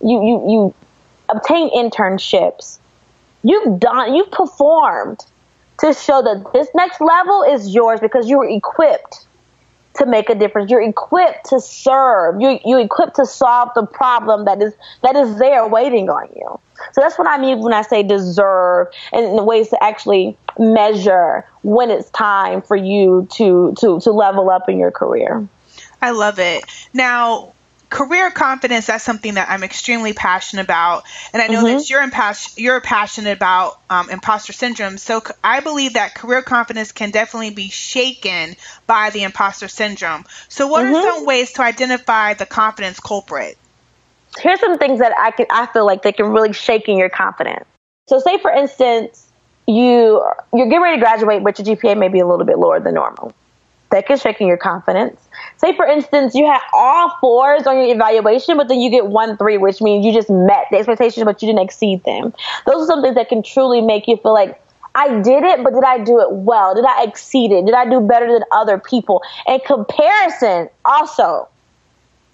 you 0.00 0.22
you 0.24 0.50
you 0.50 0.74
obtained 1.28 1.72
internships. 1.72 2.78
You've 3.42 3.80
done, 3.80 4.14
you've 4.14 4.30
performed 4.30 5.26
to 5.80 5.92
show 5.92 6.22
that 6.22 6.52
this 6.52 6.68
next 6.74 7.00
level 7.00 7.42
is 7.42 7.74
yours 7.74 7.98
because 7.98 8.28
you 8.28 8.38
were 8.38 8.48
equipped 8.48 9.26
to 9.94 10.06
make 10.06 10.30
a 10.30 10.34
difference. 10.34 10.70
You're 10.70 10.82
equipped 10.82 11.50
to 11.50 11.60
serve. 11.60 12.40
You 12.40 12.58
you 12.64 12.78
equipped 12.78 13.16
to 13.16 13.26
solve 13.26 13.70
the 13.74 13.86
problem 13.86 14.44
that 14.46 14.62
is 14.62 14.74
that 15.02 15.16
is 15.16 15.38
there 15.38 15.66
waiting 15.66 16.08
on 16.08 16.28
you. 16.34 16.58
So 16.92 17.00
that's 17.00 17.18
what 17.18 17.28
I 17.28 17.38
mean 17.38 17.60
when 17.60 17.72
I 17.72 17.82
say 17.82 18.02
deserve 18.02 18.88
and 19.12 19.46
ways 19.46 19.68
to 19.70 19.82
actually 19.82 20.36
measure 20.58 21.46
when 21.62 21.90
it's 21.90 22.10
time 22.10 22.62
for 22.62 22.76
you 22.76 23.28
to 23.32 23.74
to 23.80 24.00
to 24.00 24.10
level 24.10 24.50
up 24.50 24.68
in 24.68 24.78
your 24.78 24.90
career. 24.90 25.46
I 26.00 26.10
love 26.10 26.38
it. 26.38 26.64
Now, 26.92 27.54
career 27.92 28.30
confidence 28.30 28.86
that's 28.86 29.04
something 29.04 29.34
that 29.34 29.50
i'm 29.50 29.62
extremely 29.62 30.14
passionate 30.14 30.62
about. 30.62 31.04
And 31.34 31.42
i 31.42 31.46
know 31.46 31.62
mm-hmm. 31.62 31.76
that 31.76 31.90
you're, 31.90 32.02
impas- 32.02 32.54
you're 32.56 32.80
passionate 32.80 33.36
about 33.36 33.78
um, 33.90 34.08
imposter 34.08 34.54
syndrome. 34.54 34.96
So 34.96 35.20
c- 35.20 35.34
I 35.44 35.60
believe 35.60 35.92
that 35.92 36.14
career 36.14 36.40
confidence 36.40 36.90
can 36.90 37.10
definitely 37.10 37.50
be 37.50 37.68
shaken 37.68 38.56
by 38.86 39.10
the 39.10 39.24
imposter 39.24 39.68
syndrome. 39.68 40.24
So 40.48 40.68
what 40.68 40.86
mm-hmm. 40.86 40.94
are 40.94 41.02
some 41.02 41.26
ways 41.26 41.52
to 41.52 41.62
identify 41.62 42.32
the 42.32 42.46
confidence 42.46 42.98
culprit? 42.98 43.58
Here's 44.38 44.60
some 44.60 44.78
things 44.78 44.98
that 45.00 45.12
i 45.18 45.30
can 45.30 45.46
i 45.50 45.66
feel 45.66 45.84
like 45.84 46.02
they 46.02 46.12
can 46.12 46.26
really 46.32 46.54
shake 46.54 46.88
in 46.88 46.96
your 46.96 47.10
confidence. 47.10 47.66
So 48.08 48.18
say 48.18 48.38
for 48.38 48.50
instance 48.50 49.28
you 49.66 50.24
you're 50.54 50.66
getting 50.66 50.80
ready 50.80 50.96
to 50.96 51.00
graduate 51.00 51.44
but 51.44 51.58
your 51.58 51.76
gpa 51.76 51.96
may 51.96 52.08
be 52.08 52.20
a 52.20 52.26
little 52.26 52.46
bit 52.46 52.58
lower 52.58 52.80
than 52.80 52.94
normal 52.94 53.32
that 53.92 54.06
can 54.06 54.18
shake 54.18 54.40
in 54.40 54.46
your 54.46 54.56
confidence 54.56 55.28
say 55.58 55.74
for 55.76 55.86
instance 55.86 56.34
you 56.34 56.44
had 56.46 56.60
all 56.74 57.16
fours 57.20 57.66
on 57.66 57.76
your 57.76 57.94
evaluation 57.94 58.56
but 58.56 58.68
then 58.68 58.80
you 58.80 58.90
get 58.90 59.06
one 59.06 59.36
three 59.36 59.56
which 59.56 59.80
means 59.80 60.04
you 60.04 60.12
just 60.12 60.30
met 60.30 60.66
the 60.70 60.78
expectations 60.78 61.24
but 61.24 61.40
you 61.40 61.46
didn't 61.46 61.62
exceed 61.62 62.02
them 62.04 62.34
those 62.66 62.82
are 62.82 62.86
some 62.86 63.02
things 63.02 63.14
that 63.14 63.28
can 63.28 63.42
truly 63.42 63.80
make 63.80 64.08
you 64.08 64.16
feel 64.16 64.34
like 64.34 64.58
I 64.94 65.20
did 65.22 65.42
it, 65.42 65.64
but 65.64 65.72
did 65.72 65.84
I 65.84 65.98
do 66.04 66.20
it 66.20 66.30
well? 66.32 66.74
Did 66.74 66.84
I 66.84 67.04
exceed 67.04 67.50
it? 67.50 67.64
Did 67.64 67.74
I 67.74 67.88
do 67.88 68.00
better 68.00 68.30
than 68.30 68.42
other 68.52 68.78
people? 68.78 69.22
And 69.46 69.62
comparison 69.64 70.68
also 70.84 71.48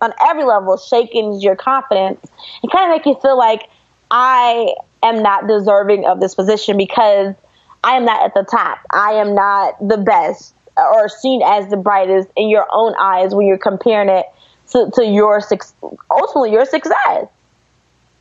on 0.00 0.12
every 0.28 0.44
level 0.44 0.76
shakens 0.76 1.42
your 1.42 1.56
confidence 1.56 2.20
and 2.62 2.72
kind 2.72 2.90
of 2.90 2.96
make 2.96 3.06
you 3.06 3.14
feel 3.20 3.38
like 3.38 3.68
I 4.10 4.74
am 5.02 5.22
not 5.22 5.46
deserving 5.46 6.06
of 6.06 6.20
this 6.20 6.34
position 6.34 6.76
because 6.76 7.34
I 7.84 7.96
am 7.96 8.04
not 8.04 8.24
at 8.24 8.34
the 8.34 8.42
top. 8.42 8.80
I 8.90 9.12
am 9.12 9.34
not 9.34 9.76
the 9.86 9.98
best 9.98 10.54
or 10.78 11.08
seen 11.08 11.42
as 11.42 11.68
the 11.68 11.76
brightest 11.76 12.28
in 12.36 12.48
your 12.48 12.66
own 12.70 12.94
eyes 12.98 13.34
when 13.34 13.46
you're 13.46 13.58
comparing 13.58 14.08
it 14.08 14.26
to, 14.70 14.90
to 14.94 15.04
your 15.04 15.40
ultimately 16.10 16.52
your 16.52 16.64
success. 16.64 17.28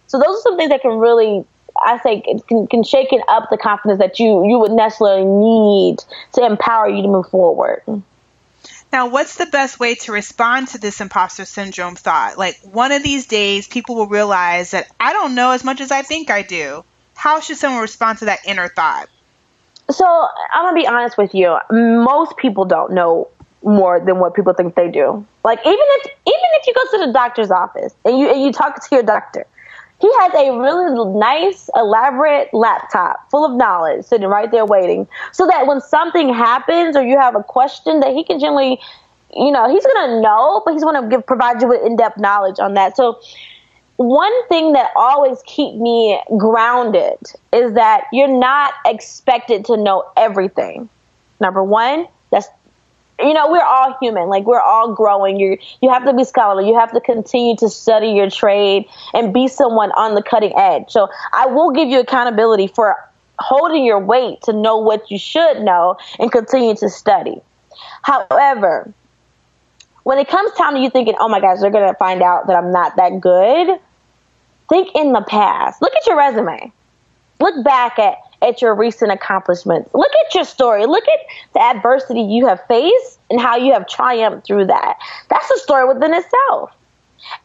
So 0.07 0.19
those 0.19 0.37
are 0.37 0.41
some 0.41 0.57
things 0.57 0.69
that 0.69 0.81
can 0.81 0.97
really, 0.97 1.45
I 1.79 1.99
say, 1.99 2.21
can, 2.47 2.67
can 2.67 2.83
shake 2.83 3.11
it 3.11 3.21
up 3.27 3.49
the 3.49 3.57
confidence 3.57 3.99
that 3.99 4.19
you 4.19 4.47
you 4.47 4.57
would 4.59 4.71
necessarily 4.71 5.25
need 5.25 6.03
to 6.33 6.45
empower 6.45 6.89
you 6.89 7.01
to 7.01 7.07
move 7.07 7.29
forward. 7.29 7.83
Now, 8.91 9.09
what's 9.09 9.35
the 9.35 9.47
best 9.47 9.79
way 9.79 9.95
to 9.95 10.13
respond 10.13 10.69
to 10.69 10.77
this 10.77 11.01
imposter 11.01 11.43
syndrome 11.43 11.95
thought? 11.95 12.37
Like 12.37 12.59
one 12.61 12.93
of 12.93 13.03
these 13.03 13.27
days, 13.27 13.67
people 13.67 13.95
will 13.95 14.07
realize 14.07 14.71
that 14.71 14.89
I 14.99 15.11
don't 15.11 15.35
know 15.35 15.51
as 15.51 15.63
much 15.63 15.81
as 15.81 15.91
I 15.91 16.03
think 16.03 16.29
I 16.29 16.41
do. 16.41 16.85
How 17.13 17.41
should 17.41 17.57
someone 17.57 17.81
respond 17.81 18.19
to 18.19 18.25
that 18.25 18.39
inner 18.45 18.69
thought? 18.69 19.09
So 19.97 20.05
I'm 20.53 20.63
gonna 20.63 20.75
be 20.75 20.85
honest 20.85 21.17
with 21.17 21.33
you. 21.33 21.57
Most 21.71 22.37
people 22.37 22.65
don't 22.65 22.93
know 22.93 23.29
more 23.63 23.99
than 23.99 24.19
what 24.19 24.35
people 24.35 24.53
think 24.53 24.75
they 24.75 24.91
do. 24.91 25.25
Like 25.43 25.59
even 25.61 25.73
if 25.75 26.05
even 26.05 26.49
if 26.53 26.67
you 26.67 26.73
go 26.75 26.99
to 26.99 27.05
the 27.07 27.13
doctor's 27.13 27.49
office 27.49 27.95
and 28.05 28.19
you 28.19 28.29
and 28.29 28.39
you 28.43 28.51
talk 28.51 28.75
to 28.87 28.95
your 28.95 29.03
doctor, 29.03 29.47
he 29.99 30.07
has 30.19 30.33
a 30.35 30.55
really 30.55 31.19
nice, 31.19 31.67
elaborate 31.75 32.53
laptop 32.53 33.27
full 33.31 33.43
of 33.43 33.57
knowledge 33.57 34.05
sitting 34.05 34.27
right 34.27 34.51
there 34.51 34.67
waiting, 34.67 35.07
so 35.31 35.47
that 35.47 35.65
when 35.65 35.81
something 35.81 36.31
happens 36.31 36.95
or 36.95 37.01
you 37.01 37.17
have 37.17 37.35
a 37.35 37.41
question, 37.41 37.99
that 38.01 38.13
he 38.13 38.23
can 38.23 38.39
generally, 38.39 38.79
you 39.35 39.51
know, 39.51 39.67
he's 39.67 39.83
gonna 39.83 40.21
know, 40.21 40.61
but 40.63 40.75
he's 40.75 40.83
gonna 40.83 41.09
give 41.09 41.25
provide 41.25 41.59
you 41.59 41.69
with 41.69 41.83
in 41.83 41.95
depth 41.95 42.19
knowledge 42.19 42.59
on 42.59 42.75
that. 42.75 42.95
So 42.95 43.19
one 43.97 44.47
thing 44.47 44.73
that 44.73 44.91
always 44.95 45.41
keep 45.45 45.75
me 45.75 46.21
grounded 46.37 47.17
is 47.51 47.73
that 47.73 48.05
you're 48.13 48.27
not 48.27 48.73
expected 48.85 49.65
to 49.65 49.77
know 49.77 50.09
everything. 50.15 50.87
Number 51.39 51.63
one, 51.63 52.07
that's 52.29 52.47
you 53.19 53.33
know 53.33 53.51
we're 53.51 53.63
all 53.63 53.97
human. 53.99 54.29
Like 54.29 54.45
we're 54.45 54.61
all 54.61 54.93
growing. 54.93 55.39
You 55.39 55.57
you 55.81 55.89
have 55.89 56.05
to 56.05 56.13
be 56.13 56.23
scholarly 56.23 56.69
you 56.69 56.77
have 56.77 56.91
to 56.91 57.01
continue 57.01 57.55
to 57.57 57.69
study 57.69 58.09
your 58.09 58.29
trade 58.29 58.85
and 59.13 59.33
be 59.33 59.47
someone 59.47 59.91
on 59.93 60.13
the 60.13 60.21
cutting 60.21 60.53
edge. 60.55 60.89
So 60.89 61.09
i 61.33 61.47
will 61.47 61.71
give 61.71 61.89
you 61.89 61.99
accountability 61.99 62.67
for 62.67 62.95
holding 63.39 63.83
your 63.83 63.99
weight 63.99 64.41
to 64.43 64.53
know 64.53 64.77
what 64.77 65.09
you 65.09 65.17
should 65.17 65.61
know 65.61 65.97
and 66.19 66.31
continue 66.31 66.75
to 66.75 66.89
study. 66.89 67.41
However 68.03 68.93
when 70.03 70.19
it 70.19 70.29
comes 70.29 70.49
time 70.53 70.73
to 70.73 70.79
you 70.79 70.89
thinking 70.89 71.15
oh 71.19 71.27
my 71.27 71.41
gosh 71.41 71.59
they're 71.59 71.69
going 71.69 71.85
to 71.85 71.97
find 71.97 72.21
out 72.21 72.47
that 72.47 72.55
i'm 72.55 72.71
not 72.71 72.95
that 72.95 73.19
good 73.19 73.77
think 74.69 74.89
in 74.95 75.13
the 75.13 75.21
past. 75.21 75.81
Look 75.81 75.93
at 75.95 76.05
your 76.05 76.17
resume. 76.17 76.71
Look 77.39 77.63
back 77.63 78.00
at, 78.00 78.17
at 78.41 78.62
your 78.62 78.74
recent 78.75 79.12
accomplishments. 79.12 79.89
Look 79.93 80.12
at 80.25 80.33
your 80.36 80.43
story. 80.43 80.86
Look 80.86 81.07
at 81.07 81.19
the 81.53 81.62
adversity 81.62 82.21
you 82.21 82.47
have 82.47 82.59
faced 82.67 83.19
and 83.29 83.39
how 83.39 83.57
you 83.57 83.74
have 83.74 83.88
triumphed 83.88 84.47
through 84.47 84.65
that. 84.67 84.97
That's 85.29 85.50
a 85.51 85.57
story 85.59 85.88
within 85.88 86.13
itself. 86.13 86.71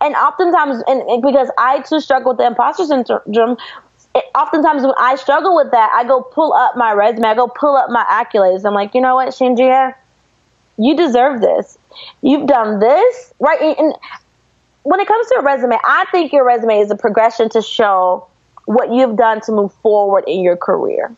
And 0.00 0.14
oftentimes, 0.14 0.82
and, 0.86 1.02
and 1.02 1.22
because 1.22 1.48
I 1.58 1.80
too 1.80 2.00
struggle 2.00 2.32
with 2.32 2.38
the 2.38 2.46
imposter 2.46 2.84
syndrome, 2.84 3.56
it, 4.14 4.24
oftentimes 4.34 4.82
when 4.82 4.94
I 4.98 5.16
struggle 5.16 5.56
with 5.56 5.70
that, 5.72 5.90
I 5.94 6.04
go 6.04 6.22
pull 6.22 6.52
up 6.52 6.76
my 6.76 6.92
resume, 6.92 7.26
I 7.26 7.34
go 7.34 7.48
pull 7.48 7.76
up 7.76 7.90
my 7.90 8.04
accolades. 8.04 8.64
I'm 8.64 8.74
like, 8.74 8.94
you 8.94 9.00
know 9.00 9.14
what, 9.16 9.28
Chandria, 9.30 9.94
you 10.78 10.96
deserve 10.96 11.40
this. 11.40 11.78
You've 12.22 12.46
done 12.46 12.78
this, 12.78 13.32
right? 13.40 13.76
And 13.78 13.94
when 14.82 15.00
it 15.00 15.08
comes 15.08 15.28
to 15.28 15.36
a 15.38 15.42
resume, 15.42 15.78
I 15.84 16.06
think 16.10 16.32
your 16.32 16.44
resume 16.44 16.80
is 16.80 16.90
a 16.90 16.96
progression 16.96 17.48
to 17.50 17.62
show 17.62 18.26
what 18.64 18.92
you've 18.92 19.16
done 19.16 19.40
to 19.42 19.52
move 19.52 19.72
forward 19.74 20.24
in 20.26 20.40
your 20.40 20.56
career. 20.56 21.14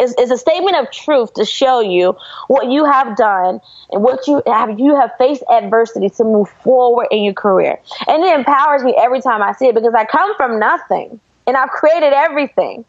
It's, 0.00 0.14
it's, 0.18 0.32
a 0.32 0.38
statement 0.38 0.76
of 0.76 0.90
truth 0.90 1.34
to 1.34 1.44
show 1.44 1.80
you 1.80 2.16
what 2.48 2.70
you 2.70 2.84
have 2.84 3.16
done 3.16 3.60
and 3.92 4.02
what 4.02 4.26
you 4.26 4.42
have 4.46 4.80
you 4.80 4.96
have 4.96 5.12
faced 5.16 5.44
adversity 5.48 6.10
to 6.10 6.24
move 6.24 6.48
forward 6.48 7.06
in 7.12 7.22
your 7.22 7.34
career. 7.34 7.78
And 8.08 8.24
it 8.24 8.34
empowers 8.34 8.82
me 8.82 8.96
every 8.98 9.20
time 9.20 9.42
I 9.42 9.52
see 9.52 9.66
it 9.66 9.76
because 9.76 9.94
I 9.94 10.04
come 10.04 10.34
from 10.36 10.58
nothing 10.58 11.20
and 11.46 11.56
I've 11.56 11.70
created 11.70 12.12
everything. 12.12 12.84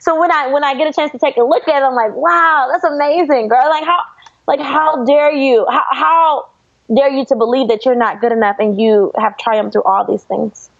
So 0.00 0.20
when 0.20 0.30
I 0.30 0.48
when 0.48 0.64
I 0.64 0.74
get 0.74 0.86
a 0.86 0.92
chance 0.92 1.12
to 1.12 1.18
take 1.18 1.38
a 1.38 1.42
look 1.42 1.66
at 1.66 1.82
it, 1.82 1.86
I'm 1.86 1.94
like, 1.94 2.14
wow, 2.14 2.68
that's 2.70 2.84
amazing, 2.84 3.48
girl. 3.48 3.70
Like 3.70 3.84
how 3.84 4.00
like 4.46 4.60
how 4.60 5.04
dare 5.04 5.32
you? 5.32 5.64
How 5.70 5.84
how 5.92 6.48
dare 6.92 7.10
you 7.10 7.24
to 7.26 7.36
believe 7.36 7.68
that 7.68 7.84
you're 7.84 7.94
not 7.94 8.20
good 8.20 8.32
enough 8.32 8.56
and 8.58 8.80
you 8.80 9.12
have 9.16 9.36
triumphed 9.38 9.72
through 9.72 9.84
all 9.84 10.04
these 10.04 10.24
things. 10.24 10.70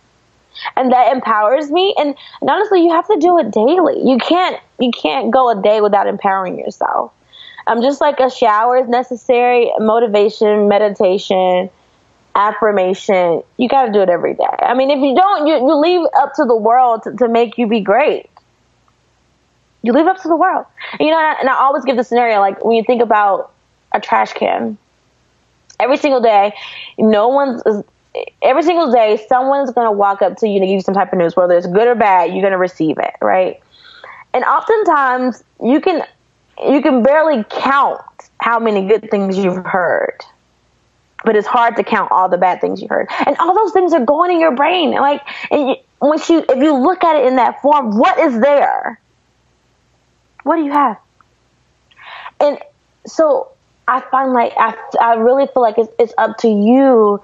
And 0.77 0.93
that 0.93 1.13
empowers 1.13 1.71
me. 1.71 1.95
And, 1.99 2.15
and 2.41 2.51
honestly, 2.51 2.83
you 2.83 2.91
have 2.91 3.07
to 3.09 3.17
do 3.19 3.39
it 3.39 3.51
daily. 3.51 4.09
You 4.09 4.19
can't, 4.19 4.61
you 4.79 4.91
can't 4.91 5.31
go 5.31 5.51
a 5.51 5.61
day 5.61 5.81
without 5.81 6.07
empowering 6.07 6.59
yourself. 6.59 7.13
Um, 7.67 7.83
just 7.83 8.01
like 8.01 8.21
a 8.21 8.31
shower 8.31 8.77
is 8.77 8.89
necessary, 8.89 9.73
motivation, 9.79 10.69
meditation, 10.69 11.71
affirmation, 12.35 13.43
you 13.57 13.69
got 13.69 13.87
to 13.87 13.93
do 13.93 14.01
it 14.01 14.09
every 14.09 14.35
day. 14.35 14.45
I 14.59 14.75
mean, 14.75 14.91
if 14.91 14.99
you 14.99 15.15
don't, 15.15 15.47
you, 15.47 15.55
you 15.55 15.75
leave 15.77 16.07
up 16.17 16.35
to 16.35 16.45
the 16.45 16.57
world 16.57 17.05
to, 17.05 17.17
to 17.17 17.29
make 17.29 17.57
you 17.59 17.67
be 17.67 17.81
great. 17.81 18.29
You 19.83 19.93
leave 19.93 20.07
up 20.07 20.21
to 20.23 20.29
the 20.29 20.37
world. 20.37 20.67
And, 20.93 21.01
you 21.01 21.11
know, 21.11 21.19
and 21.19 21.27
I, 21.27 21.41
and 21.41 21.49
I 21.49 21.55
always 21.55 21.85
give 21.85 21.97
the 21.97 22.05
scenario 22.05 22.41
like 22.41 22.65
when 22.65 22.77
you 22.77 22.85
think 22.85 23.03
about 23.03 23.53
a 23.93 24.01
trash 24.01 24.33
can 24.33 24.77
every 25.81 25.97
single 25.97 26.21
day, 26.21 26.53
no 26.99 27.29
one's 27.29 27.63
every 28.43 28.63
single 28.63 28.93
day 28.93 29.25
someone's 29.29 29.73
going 29.73 29.87
to 29.87 29.93
walk 29.93 30.23
up 30.23 30.37
to 30.37 30.49
you 30.49 30.61
to 30.61 30.67
give 30.67 30.75
you 30.75 30.81
some 30.81 30.95
type 30.95 31.13
of 31.13 31.19
news 31.19 31.35
whether 31.35 31.57
it's 31.57 31.67
good 31.67 31.89
or 31.89 31.97
bad 31.97 32.31
you're 32.31 32.43
going 32.43 32.53
to 32.53 32.59
receive 32.59 32.97
it 32.99 33.15
right? 33.21 33.61
And 34.33 34.45
oftentimes 34.45 35.43
you 35.63 35.81
can 35.81 36.05
you 36.65 36.81
can 36.81 37.03
barely 37.03 37.45
count 37.51 38.03
how 38.39 38.59
many 38.59 38.87
good 38.87 39.11
things 39.11 39.37
you've 39.37 39.65
heard 39.65 40.25
but 41.25 41.37
it's 41.37 41.47
hard 41.47 41.77
to 41.77 41.83
count 41.83 42.13
all 42.13 42.29
the 42.29 42.37
bad 42.37 42.61
things 42.61 42.83
you 42.83 42.89
heard. 42.89 43.09
And 43.27 43.37
all 43.39 43.55
those 43.55 43.73
things 43.73 43.95
are 43.95 44.05
going 44.05 44.31
in 44.33 44.41
your 44.41 44.55
brain 44.55 44.93
like 44.93 45.23
and 45.51 45.71
you, 45.71 45.77
once 46.01 46.29
you 46.29 46.45
if 46.49 46.59
you 46.59 46.75
look 46.75 47.03
at 47.03 47.17
it 47.17 47.27
in 47.27 47.37
that 47.37 47.61
form 47.63 47.99
what 47.99 48.19
is 48.19 48.39
there? 48.41 49.01
What 50.45 50.57
do 50.57 50.65
you 50.65 50.73
have? 50.73 50.99
And 52.41 52.59
so 53.07 53.54
I 53.87 54.01
find 54.11 54.33
like 54.33 54.53
I, 54.57 54.75
I 55.01 55.15
really 55.15 55.47
feel 55.47 55.63
like 55.63 55.79
it's, 55.79 55.93
it's 55.99 56.15
up 56.17 56.39
to 56.39 56.49
you 56.49 57.21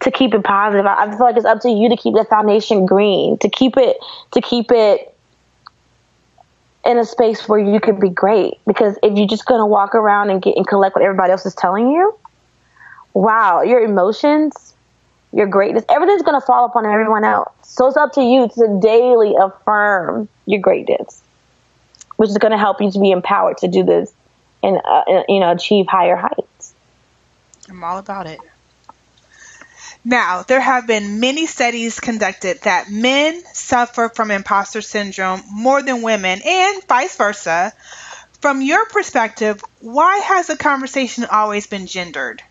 to 0.00 0.10
keep 0.10 0.34
it 0.34 0.42
positive. 0.42 0.86
I, 0.86 1.04
I 1.04 1.10
feel 1.10 1.20
like 1.20 1.36
it's 1.36 1.46
up 1.46 1.60
to 1.60 1.70
you 1.70 1.88
to 1.88 1.96
keep 1.96 2.14
the 2.14 2.24
foundation 2.24 2.86
green, 2.86 3.38
to 3.38 3.48
keep 3.48 3.76
it 3.76 3.98
to 4.32 4.40
keep 4.40 4.70
it 4.70 5.14
in 6.84 6.98
a 6.98 7.04
space 7.04 7.48
where 7.48 7.60
you 7.60 7.78
can 7.78 8.00
be 8.00 8.08
great. 8.08 8.54
Because 8.66 8.98
if 9.02 9.16
you're 9.16 9.28
just 9.28 9.46
gonna 9.46 9.66
walk 9.66 9.94
around 9.94 10.30
and 10.30 10.40
get 10.42 10.56
and 10.56 10.66
collect 10.66 10.96
what 10.96 11.04
everybody 11.04 11.30
else 11.30 11.44
is 11.44 11.54
telling 11.54 11.90
you, 11.90 12.14
wow, 13.12 13.60
your 13.60 13.80
emotions, 13.80 14.74
your 15.32 15.46
greatness, 15.46 15.84
everything's 15.90 16.22
gonna 16.22 16.40
fall 16.40 16.64
upon 16.64 16.86
everyone 16.86 17.24
else. 17.24 17.52
So 17.62 17.86
it's 17.86 17.96
up 17.98 18.12
to 18.14 18.22
you 18.22 18.48
to 18.48 18.80
daily 18.82 19.34
affirm 19.38 20.28
your 20.46 20.60
greatness, 20.60 21.22
which 22.16 22.30
is 22.30 22.38
gonna 22.38 22.58
help 22.58 22.80
you 22.80 22.90
to 22.90 22.98
be 22.98 23.10
empowered 23.10 23.58
to 23.58 23.68
do 23.68 23.82
this 23.82 24.14
and 24.62 24.80
uh, 24.84 25.22
you 25.28 25.40
know 25.40 25.52
achieve 25.52 25.86
higher 25.88 26.16
heights. 26.16 26.74
I'm 27.68 27.82
all 27.82 27.98
about 27.98 28.26
it. 28.26 28.40
Now, 30.04 30.42
there 30.42 30.60
have 30.60 30.86
been 30.86 31.20
many 31.20 31.46
studies 31.46 32.00
conducted 32.00 32.62
that 32.62 32.90
men 32.90 33.40
suffer 33.52 34.08
from 34.08 34.32
imposter 34.32 34.82
syndrome 34.82 35.42
more 35.50 35.80
than 35.80 36.02
women, 36.02 36.40
and 36.44 36.84
vice 36.88 37.16
versa. 37.16 37.72
From 38.40 38.60
your 38.60 38.84
perspective, 38.86 39.62
why 39.80 40.18
has 40.18 40.48
the 40.48 40.56
conversation 40.56 41.24
always 41.30 41.68
been 41.68 41.86
gendered? 41.86 42.42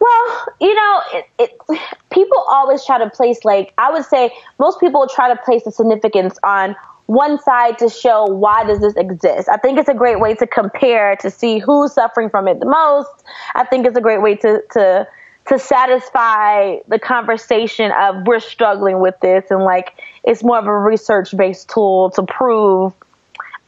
Well, 0.00 0.46
you 0.60 0.74
know, 0.74 1.02
it, 1.14 1.26
it, 1.38 1.80
people 2.10 2.44
always 2.48 2.84
try 2.84 2.98
to 2.98 3.10
place, 3.10 3.44
like, 3.44 3.72
I 3.78 3.92
would 3.92 4.04
say 4.04 4.32
most 4.58 4.80
people 4.80 5.06
try 5.08 5.32
to 5.32 5.40
place 5.42 5.62
the 5.62 5.70
significance 5.70 6.36
on 6.42 6.74
one 7.06 7.40
side 7.40 7.78
to 7.78 7.88
show 7.88 8.24
why 8.24 8.64
does 8.64 8.80
this 8.80 8.94
exist. 8.96 9.48
I 9.48 9.56
think 9.56 9.78
it's 9.78 9.88
a 9.88 9.94
great 9.94 10.20
way 10.20 10.34
to 10.34 10.46
compare 10.46 11.16
to 11.16 11.30
see 11.30 11.58
who's 11.58 11.94
suffering 11.94 12.30
from 12.30 12.48
it 12.48 12.60
the 12.60 12.66
most. 12.66 13.10
I 13.54 13.64
think 13.64 13.86
it's 13.86 13.96
a 13.96 14.00
great 14.00 14.20
way 14.20 14.36
to, 14.36 14.62
to 14.72 15.08
to 15.48 15.58
satisfy 15.60 16.78
the 16.88 16.98
conversation 16.98 17.92
of 17.92 18.26
we're 18.26 18.40
struggling 18.40 19.00
with 19.00 19.14
this 19.20 19.48
and 19.50 19.62
like 19.62 19.92
it's 20.24 20.42
more 20.42 20.58
of 20.58 20.66
a 20.66 20.76
research 20.76 21.36
based 21.36 21.68
tool 21.68 22.10
to 22.10 22.24
prove 22.24 22.92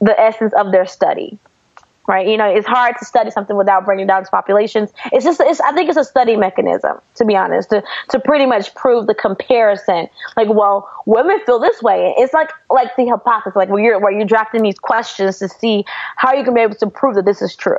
the 0.01 0.19
essence 0.19 0.53
of 0.55 0.73
their 0.73 0.87
study 0.87 1.39
right? 2.09 2.27
You 2.27 2.37
know 2.37 2.47
it's 2.47 2.67
hard 2.67 2.97
to 2.99 3.05
study 3.05 3.31
something 3.31 3.57
without 3.57 3.85
bringing 3.85 4.07
down 4.07 4.25
to 4.25 4.31
populations. 4.31 4.91
It's 5.13 5.25
just 5.25 5.41
it's, 5.41 5.61
i 5.61 5.73
think 5.73 5.89
it's 5.89 5.99
a 5.99 6.05
study 6.05 6.37
mechanism 6.37 7.01
to 7.17 7.25
be 7.25 7.37
honest 7.37 7.71
to, 7.71 7.85
to 8.11 8.19
pretty 8.19 8.47
much 8.47 8.75
prove 8.75 9.07
the 9.07 9.15
comparison. 9.15 10.09
Like 10.37 10.49
well 10.49 10.91
women 11.07 11.39
feel 11.45 11.61
this 11.61 11.83
way. 11.83 12.15
It's 12.17 12.33
like 12.33 12.51
like 12.71 12.97
the 12.97 13.07
hypothesis 13.07 13.55
like 13.55 13.69
where 13.69 13.83
you're 13.83 14.01
where 14.01 14.13
you're 14.13 14.27
drafting 14.27 14.63
these 14.63 14.79
questions 14.79 15.39
to 15.39 15.49
see 15.49 15.85
how 16.17 16.33
you 16.33 16.43
can 16.43 16.55
be 16.55 16.63
able 16.63 16.77
to 16.77 16.91
prove 16.91 17.15
that 17.15 17.27
this 17.27 17.43
is 17.43 17.55
true. 17.55 17.79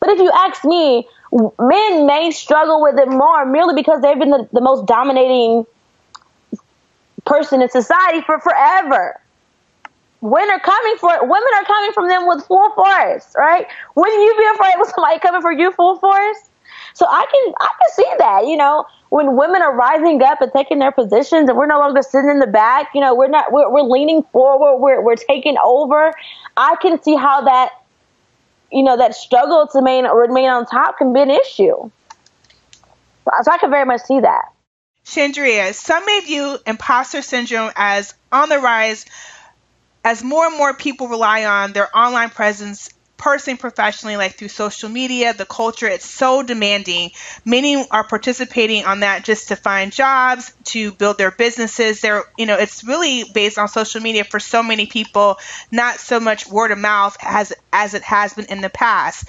But 0.00 0.10
if 0.10 0.18
you 0.18 0.30
ask 0.34 0.64
me 0.64 1.08
men 1.32 2.06
may 2.06 2.30
struggle 2.30 2.82
with 2.82 2.98
it 2.98 3.08
more 3.08 3.46
merely 3.46 3.74
because 3.74 4.02
they've 4.02 4.18
been 4.18 4.30
the, 4.30 4.48
the 4.52 4.60
most 4.60 4.86
dominating 4.86 5.64
person 7.24 7.62
in 7.62 7.70
society 7.70 8.20
for 8.22 8.38
forever. 8.40 9.18
Women 10.22 10.50
are 10.50 10.60
coming 10.60 10.96
for 10.98 11.10
women 11.20 11.48
are 11.56 11.64
coming 11.64 11.92
from 11.92 12.08
them 12.08 12.26
with 12.26 12.46
full 12.46 12.72
force, 12.74 13.34
right? 13.36 13.66
Wouldn't 13.94 14.22
you 14.22 14.34
be 14.38 14.46
afraid 14.54 14.80
of 14.80 14.86
somebody 14.94 15.18
coming 15.18 15.42
for 15.42 15.52
you 15.52 15.72
full 15.72 15.98
force? 15.98 16.48
So 16.94 17.06
I 17.06 17.26
can 17.26 17.54
I 17.60 17.68
can 17.80 17.90
see 17.92 18.10
that, 18.18 18.46
you 18.46 18.56
know, 18.56 18.86
when 19.10 19.36
women 19.36 19.62
are 19.62 19.74
rising 19.74 20.22
up 20.22 20.40
and 20.40 20.50
taking 20.52 20.78
their 20.78 20.92
positions 20.92 21.48
and 21.48 21.58
we're 21.58 21.66
no 21.66 21.78
longer 21.78 22.02
sitting 22.02 22.30
in 22.30 22.38
the 22.38 22.46
back, 22.46 22.90
you 22.94 23.00
know, 23.00 23.14
we're 23.14 23.28
not 23.28 23.52
we're, 23.52 23.70
we're 23.70 23.82
leaning 23.82 24.22
forward, 24.32 24.78
we're 24.78 25.02
we're 25.02 25.16
taking 25.16 25.56
over. 25.62 26.12
I 26.56 26.76
can 26.80 27.02
see 27.02 27.16
how 27.16 27.42
that 27.42 27.72
you 28.72 28.82
know, 28.82 28.96
that 28.96 29.14
struggle 29.14 29.68
to 29.70 29.78
remain, 29.78 30.06
remain 30.06 30.48
on 30.48 30.66
top 30.66 30.98
can 30.98 31.12
be 31.12 31.20
an 31.20 31.30
issue. 31.30 31.90
So 33.24 33.50
I 33.50 33.58
can 33.58 33.70
very 33.70 33.84
much 33.84 34.00
see 34.02 34.20
that. 34.20 34.46
Chandria, 35.04 35.74
some 35.74 36.04
may 36.06 36.20
view 36.20 36.58
imposter 36.66 37.22
syndrome 37.22 37.70
as 37.76 38.14
on 38.30 38.48
the 38.48 38.58
rise 38.58 39.04
as 40.04 40.22
more 40.22 40.46
and 40.46 40.56
more 40.56 40.74
people 40.74 41.08
rely 41.08 41.44
on 41.44 41.72
their 41.72 41.94
online 41.96 42.30
presence 42.30 42.90
personally, 43.22 43.56
professionally, 43.56 44.16
like 44.16 44.34
through 44.34 44.48
social 44.48 44.88
media, 44.88 45.32
the 45.32 45.46
culture, 45.46 45.86
it's 45.86 46.04
so 46.04 46.42
demanding. 46.42 47.12
Many 47.44 47.88
are 47.88 48.02
participating 48.02 48.84
on 48.84 49.00
that 49.00 49.22
just 49.22 49.48
to 49.48 49.56
find 49.56 49.92
jobs, 49.92 50.52
to 50.64 50.90
build 50.90 51.18
their 51.18 51.30
businesses. 51.30 52.00
They're, 52.00 52.24
you 52.36 52.46
know, 52.46 52.56
it's 52.56 52.82
really 52.82 53.22
based 53.32 53.58
on 53.58 53.68
social 53.68 54.00
media 54.00 54.24
for 54.24 54.40
so 54.40 54.60
many 54.60 54.86
people, 54.86 55.38
not 55.70 56.00
so 56.00 56.18
much 56.18 56.48
word 56.48 56.72
of 56.72 56.78
mouth 56.78 57.16
as 57.22 57.52
as 57.72 57.94
it 57.94 58.02
has 58.02 58.34
been 58.34 58.46
in 58.46 58.60
the 58.60 58.70
past. 58.70 59.28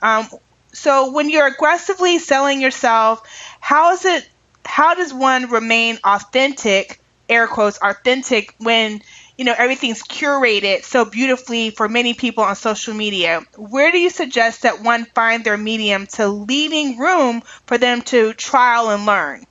Um, 0.00 0.26
so 0.72 1.12
when 1.12 1.28
you're 1.28 1.46
aggressively 1.46 2.18
selling 2.18 2.62
yourself, 2.62 3.22
how 3.60 3.92
is 3.92 4.06
it? 4.06 4.26
How 4.64 4.94
does 4.94 5.12
one 5.12 5.50
remain 5.50 5.98
authentic? 6.02 7.00
Air 7.28 7.48
quotes 7.48 7.78
authentic 7.82 8.54
when 8.58 9.02
you 9.36 9.44
know 9.44 9.54
everything's 9.56 10.02
curated 10.02 10.82
so 10.84 11.04
beautifully 11.04 11.70
for 11.70 11.88
many 11.88 12.14
people 12.14 12.44
on 12.44 12.56
social 12.56 12.94
media. 12.94 13.42
Where 13.56 13.92
do 13.92 13.98
you 13.98 14.10
suggest 14.10 14.62
that 14.62 14.82
one 14.82 15.04
find 15.04 15.44
their 15.44 15.58
medium 15.58 16.06
to 16.08 16.28
leaving 16.28 16.98
room 16.98 17.42
for 17.66 17.78
them 17.78 18.02
to 18.02 18.32
trial 18.32 18.90
and 18.90 19.04
learn? 19.04 19.44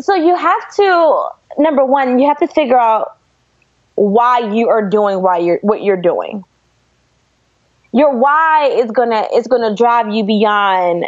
So 0.00 0.14
you 0.14 0.34
have 0.34 0.74
to 0.76 1.28
number 1.58 1.84
one 1.84 2.18
you 2.18 2.28
have 2.28 2.38
to 2.38 2.48
figure 2.48 2.78
out 2.78 3.16
why 3.94 4.52
you 4.52 4.68
are 4.68 4.88
doing 4.88 5.22
why 5.22 5.38
you're 5.38 5.58
what 5.62 5.82
you're 5.82 6.00
doing. 6.00 6.44
Your 7.92 8.16
why 8.16 8.70
is 8.72 8.90
gonna 8.90 9.26
is 9.34 9.46
gonna 9.46 9.74
drive 9.74 10.10
you 10.10 10.24
beyond 10.24 11.06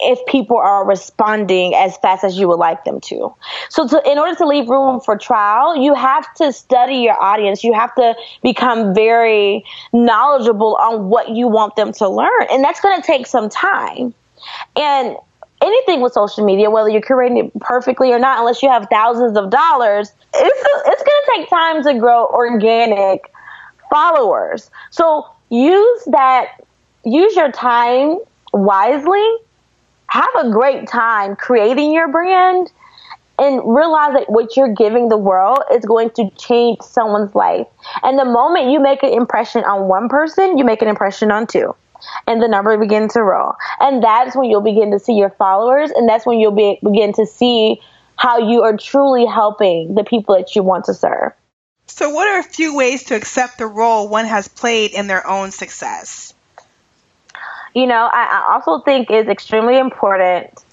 if 0.00 0.24
people 0.26 0.56
are 0.56 0.86
responding 0.86 1.74
as 1.74 1.96
fast 1.98 2.24
as 2.24 2.38
you 2.38 2.48
would 2.48 2.58
like 2.58 2.84
them 2.84 3.00
to. 3.00 3.34
So 3.70 3.88
to, 3.88 4.10
in 4.10 4.18
order 4.18 4.34
to 4.36 4.46
leave 4.46 4.68
room 4.68 5.00
for 5.00 5.16
trial, 5.16 5.76
you 5.76 5.94
have 5.94 6.32
to 6.34 6.52
study 6.52 6.96
your 6.96 7.20
audience. 7.20 7.64
You 7.64 7.72
have 7.72 7.94
to 7.94 8.14
become 8.42 8.94
very 8.94 9.64
knowledgeable 9.92 10.76
on 10.76 11.08
what 11.08 11.30
you 11.30 11.48
want 11.48 11.76
them 11.76 11.92
to 11.94 12.08
learn. 12.08 12.46
And 12.50 12.62
that's 12.62 12.80
going 12.80 13.00
to 13.00 13.06
take 13.06 13.26
some 13.26 13.48
time. 13.48 14.12
And 14.76 15.16
anything 15.62 16.02
with 16.02 16.12
social 16.12 16.44
media, 16.44 16.70
whether 16.70 16.90
you're 16.90 17.00
curating 17.00 17.46
it 17.46 17.60
perfectly 17.60 18.12
or 18.12 18.18
not, 18.18 18.38
unless 18.38 18.62
you 18.62 18.68
have 18.68 18.86
thousands 18.90 19.36
of 19.36 19.50
dollars, 19.50 20.12
it's, 20.34 20.68
it's 20.86 21.02
going 21.02 21.22
to 21.24 21.32
take 21.36 21.48
time 21.48 21.82
to 21.84 21.98
grow 21.98 22.26
organic 22.26 23.32
followers. 23.90 24.70
So 24.90 25.26
use 25.48 26.04
that, 26.06 26.60
use 27.04 27.34
your 27.34 27.50
time 27.50 28.18
wisely 28.52 29.36
have 30.08 30.28
a 30.38 30.50
great 30.50 30.88
time 30.88 31.36
creating 31.36 31.92
your 31.92 32.08
brand 32.08 32.70
and 33.38 33.60
realize 33.66 34.14
that 34.14 34.30
what 34.30 34.56
you're 34.56 34.72
giving 34.72 35.08
the 35.08 35.16
world 35.16 35.58
is 35.72 35.84
going 35.84 36.10
to 36.10 36.30
change 36.38 36.80
someone's 36.80 37.34
life. 37.34 37.66
And 38.02 38.18
the 38.18 38.24
moment 38.24 38.70
you 38.70 38.80
make 38.80 39.02
an 39.02 39.12
impression 39.12 39.64
on 39.64 39.88
one 39.88 40.08
person, 40.08 40.56
you 40.56 40.64
make 40.64 40.82
an 40.82 40.88
impression 40.88 41.30
on 41.30 41.46
two. 41.46 41.74
And 42.26 42.42
the 42.42 42.48
number 42.48 42.76
begins 42.78 43.14
to 43.14 43.22
roll. 43.22 43.54
And 43.80 44.02
that's 44.02 44.36
when 44.36 44.50
you'll 44.50 44.60
begin 44.62 44.90
to 44.92 44.98
see 44.98 45.14
your 45.14 45.30
followers, 45.30 45.90
and 45.90 46.08
that's 46.08 46.24
when 46.24 46.38
you'll 46.38 46.52
be, 46.52 46.78
begin 46.82 47.12
to 47.14 47.26
see 47.26 47.80
how 48.16 48.50
you 48.50 48.62
are 48.62 48.76
truly 48.76 49.26
helping 49.26 49.94
the 49.94 50.04
people 50.04 50.36
that 50.36 50.54
you 50.56 50.62
want 50.62 50.86
to 50.86 50.94
serve. 50.94 51.32
So, 51.86 52.10
what 52.10 52.26
are 52.26 52.38
a 52.38 52.42
few 52.42 52.76
ways 52.76 53.04
to 53.04 53.16
accept 53.16 53.58
the 53.58 53.66
role 53.66 54.08
one 54.08 54.24
has 54.24 54.48
played 54.48 54.92
in 54.92 55.06
their 55.06 55.26
own 55.26 55.50
success? 55.50 56.34
You 57.76 57.86
know, 57.86 58.08
I, 58.10 58.42
I 58.48 58.54
also 58.54 58.82
think 58.82 59.10
it's 59.10 59.28
extremely 59.28 59.76
important 59.76 60.64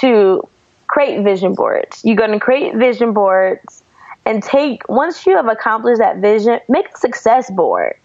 to 0.00 0.48
create 0.86 1.22
vision 1.22 1.54
boards. 1.54 2.00
You're 2.06 2.16
going 2.16 2.32
to 2.32 2.40
create 2.40 2.74
vision 2.74 3.12
boards 3.12 3.82
and 4.24 4.42
take, 4.42 4.88
once 4.88 5.26
you 5.26 5.36
have 5.36 5.46
accomplished 5.46 5.98
that 5.98 6.22
vision, 6.22 6.58
make 6.70 6.88
a 6.88 6.96
success 6.96 7.50
board. 7.50 7.96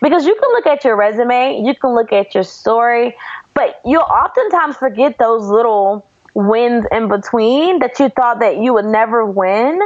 Because 0.00 0.24
you 0.24 0.36
can 0.40 0.50
look 0.50 0.66
at 0.66 0.84
your 0.84 0.94
resume, 0.94 1.60
you 1.64 1.74
can 1.74 1.96
look 1.96 2.12
at 2.12 2.32
your 2.32 2.44
story, 2.44 3.16
but 3.54 3.80
you'll 3.84 4.02
oftentimes 4.02 4.76
forget 4.76 5.18
those 5.18 5.42
little 5.42 6.08
wins 6.34 6.86
in 6.92 7.08
between 7.08 7.80
that 7.80 7.98
you 7.98 8.08
thought 8.08 8.38
that 8.38 8.58
you 8.58 8.72
would 8.74 8.84
never 8.84 9.26
win. 9.26 9.80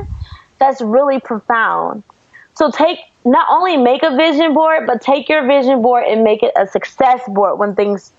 That's 0.59 0.83
really 0.83 1.21
profound. 1.21 2.03
So 2.53 2.71
take 2.71 2.99
not 3.25 3.47
only 3.51 3.77
make 3.77 4.03
a 4.03 4.17
vision 4.17 4.55
board, 4.55 4.87
but 4.87 5.01
take 5.01 5.29
your 5.29 5.47
vision 5.47 5.83
board 5.83 6.05
and 6.05 6.25
make 6.25 6.43
it 6.43 6.53
a 6.57 6.67
success 6.67 7.21
board 7.29 7.59
when 7.59 7.75
things 7.75 8.13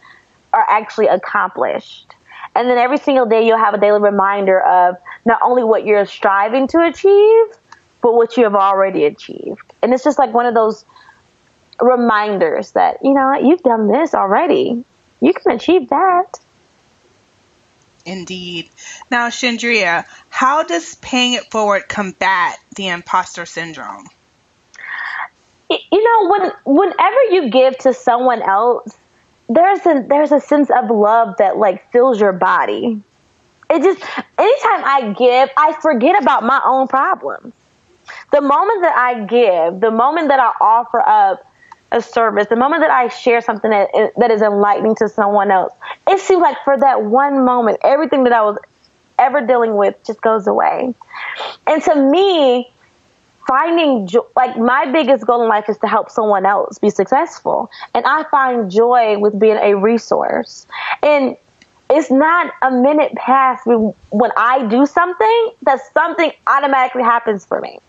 are 0.54 0.66
actually 0.68 1.08
accomplished. 1.08 2.14
And 2.56 2.70
then 2.70 2.78
every 2.78 2.98
single 2.98 3.26
day 3.26 3.46
you'll 3.46 3.58
have 3.58 3.74
a 3.74 3.80
daily 3.80 4.00
reminder 4.00 4.62
of 4.62 4.98
not 5.26 5.42
only 5.42 5.64
what 5.64 5.86
you're 5.86 6.06
striving 6.06 6.68
to 6.70 6.82
achieve, 6.82 7.58
but 8.02 8.14
what 8.14 8.38
you 8.38 8.44
have 8.44 8.56
already 8.56 9.06
achieved. 9.06 9.74
And 9.82 9.94
it's 9.94 10.04
just 10.04 10.20
like 10.20 10.34
one 10.34 10.46
of 10.46 10.54
those 10.54 10.86
reminders 11.82 12.72
that, 12.72 13.00
you 13.04 13.14
know, 13.14 13.34
you've 13.34 13.64
done 13.64 13.88
this 13.88 14.14
already. 14.14 14.84
You 15.20 15.34
can 15.34 15.54
achieve 15.54 15.90
that. 15.90 16.40
Indeed. 18.06 18.70
Now, 19.10 19.30
Chandria, 19.30 20.06
how 20.30 20.64
does 20.64 20.96
paying 20.96 21.34
it 21.34 21.50
forward 21.50 21.88
combat 21.88 22.60
the 22.76 22.90
imposter 22.90 23.46
syndrome? 23.46 24.10
You 25.94 26.04
know, 26.04 26.30
when 26.32 26.52
whenever 26.66 27.24
you 27.30 27.52
give 27.52 27.78
to 27.80 27.94
someone 27.94 28.42
else, 28.42 28.98
there's 29.48 29.86
a 29.86 30.04
there's 30.10 30.32
a 30.32 30.40
sense 30.40 30.72
of 30.72 30.90
love 30.90 31.36
that 31.38 31.58
like 31.58 31.92
fills 31.92 32.20
your 32.20 32.34
body. 32.34 33.00
It 33.70 33.84
just 33.84 34.02
anytime 34.40 34.84
I 34.86 35.14
give, 35.16 35.50
I 35.56 35.78
forget 35.82 36.20
about 36.20 36.44
my 36.44 36.60
own 36.66 36.88
problems. 36.88 37.54
The 38.32 38.42
moment 38.42 38.82
that 38.82 38.96
I 38.98 39.26
give, 39.26 39.82
the 39.82 39.92
moment 39.92 40.30
that 40.30 40.40
I 40.40 40.52
offer 40.60 41.00
up 41.00 41.46
a 41.92 42.02
service, 42.02 42.48
the 42.48 42.56
moment 42.56 42.82
that 42.82 42.90
I 42.90 43.10
share 43.10 43.42
something 43.42 43.70
that, 43.70 44.14
that 44.18 44.32
is 44.32 44.42
enlightening 44.42 44.96
to 44.96 45.08
someone 45.08 45.52
else, 45.52 45.74
it 46.08 46.20
seems 46.20 46.42
like 46.42 46.58
for 46.64 46.76
that 46.76 47.04
one 47.04 47.46
moment, 47.46 47.78
everything 47.84 48.24
that 48.24 48.34
I 48.34 48.42
was 48.42 48.58
ever 49.20 49.46
dealing 49.46 49.76
with 49.76 49.96
just 50.04 50.22
goes 50.22 50.48
away. 50.48 50.96
And 51.68 51.84
to 51.84 51.96
me, 51.96 52.72
finding 53.48 54.08
joy, 54.08 54.22
like 54.36 54.58
my 54.58 54.92
biggest 54.92 55.26
goal 55.26 55.42
in 55.42 55.50
life 55.50 55.70
is 55.70 55.78
to 55.80 55.88
help 55.88 56.10
someone 56.10 56.46
else 56.46 56.80
be 56.80 56.90
successful. 56.90 57.70
And 57.94 58.06
I 58.06 58.24
find 58.30 58.72
joy 58.72 59.18
with 59.18 59.38
being 59.40 59.58
a 59.58 59.76
resource. 59.76 60.68
And 61.02 61.38
it's 61.90 62.10
not 62.10 62.54
a 62.62 62.72
minute 62.72 63.14
past 63.16 63.66
when 63.66 64.32
I 64.38 64.66
do 64.68 64.86
something 64.86 65.52
that 65.64 65.80
something 65.94 66.32
automatically 66.48 67.04
happens 67.04 67.46
for 67.46 67.60
me. 67.62 67.80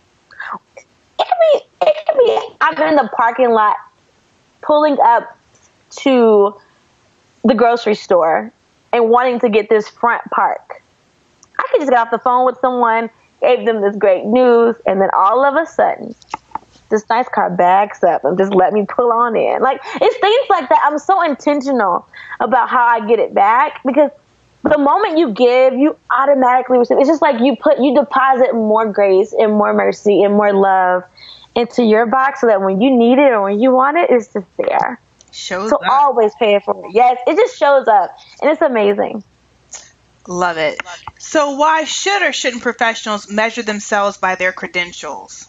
It 1.19 1.27
can 1.27 1.37
be, 1.53 1.87
it 1.87 2.07
can 2.07 2.17
be, 2.19 2.57
I'm 2.61 2.89
in 2.89 2.97
the 2.97 3.09
parking 3.17 3.51
lot 3.51 3.77
pulling 4.61 4.99
up 5.01 5.39
to 5.91 6.55
the 7.45 7.55
grocery 7.55 7.95
store 7.95 8.53
and 8.93 9.09
wanting 9.09 9.41
to 9.41 9.49
get 9.49 9.69
this 9.69 9.89
front 9.89 10.23
park. 10.31 10.83
I 11.59 11.67
could 11.71 11.81
just 11.81 11.91
get 11.91 11.99
off 11.99 12.11
the 12.11 12.19
phone 12.19 12.45
with 12.47 12.59
someone, 12.59 13.11
gave 13.45 13.67
them 13.67 13.81
this 13.81 13.97
great 13.97 14.25
news, 14.25 14.77
and 14.87 15.01
then 15.01 15.11
all 15.17 15.45
of 15.45 15.55
a 15.55 15.67
sudden, 15.67 16.15
this 16.91 17.09
nice 17.09 17.29
car 17.29 17.51
backs 17.51 18.03
up 18.03 18.25
and 18.25 18.39
just 18.39 18.55
let 18.55 18.73
me 18.73 18.87
pull 18.89 19.13
on 19.13 19.37
in. 19.37 19.61
Like 19.63 19.81
it's 19.85 20.19
things 20.19 20.47
like 20.51 20.69
that. 20.69 20.81
I'm 20.85 20.99
so 20.99 21.23
intentional 21.23 22.07
about 22.41 22.69
how 22.69 22.87
I 22.87 23.07
get 23.07 23.19
it 23.19 23.35
back 23.35 23.81
because 23.85 24.11
the 24.63 24.79
moment 24.79 25.19
you 25.19 25.33
give, 25.33 25.75
you 25.75 25.97
automatically 26.11 26.79
receive. 26.79 26.99
It's 26.99 27.09
just 27.09 27.23
like 27.23 27.41
you 27.43 27.57
put, 27.57 27.81
you 27.81 27.95
deposit 27.95 28.55
more 28.55 28.91
grace 28.91 29.33
and 29.33 29.53
more 29.53 29.75
mercy 29.75 30.23
and 30.23 30.35
more 30.35 30.53
love 30.53 31.05
into 31.55 31.83
your 31.85 32.07
box 32.07 32.41
so 32.41 32.47
that 32.47 32.61
when 32.63 32.81
you 32.81 32.97
need 32.97 33.19
it 33.19 33.31
or 33.33 33.43
when 33.43 33.61
you 33.61 33.73
want 33.73 33.99
it, 33.99 34.11
it's 34.11 34.33
just 34.33 34.47
there. 34.57 35.01
Shows 35.33 35.71
so 35.71 35.77
up. 35.77 35.91
always 35.91 36.33
pay 36.39 36.55
it 36.55 36.65
for 36.65 36.87
it. 36.87 36.95
Yes, 36.95 37.19
it 37.27 37.37
just 37.37 37.59
shows 37.59 37.89
up 37.89 38.17
and 38.41 38.51
it's 38.51 38.63
amazing. 38.63 39.23
Love 40.27 40.57
it. 40.57 40.81
So 41.19 41.57
why 41.57 41.85
should 41.85 42.23
or 42.23 42.33
shouldn't 42.33 42.63
professionals 42.63 43.31
measure 43.31 43.63
themselves 43.63 44.17
by 44.17 44.37
their 44.37 44.53
credentials? 44.53 45.49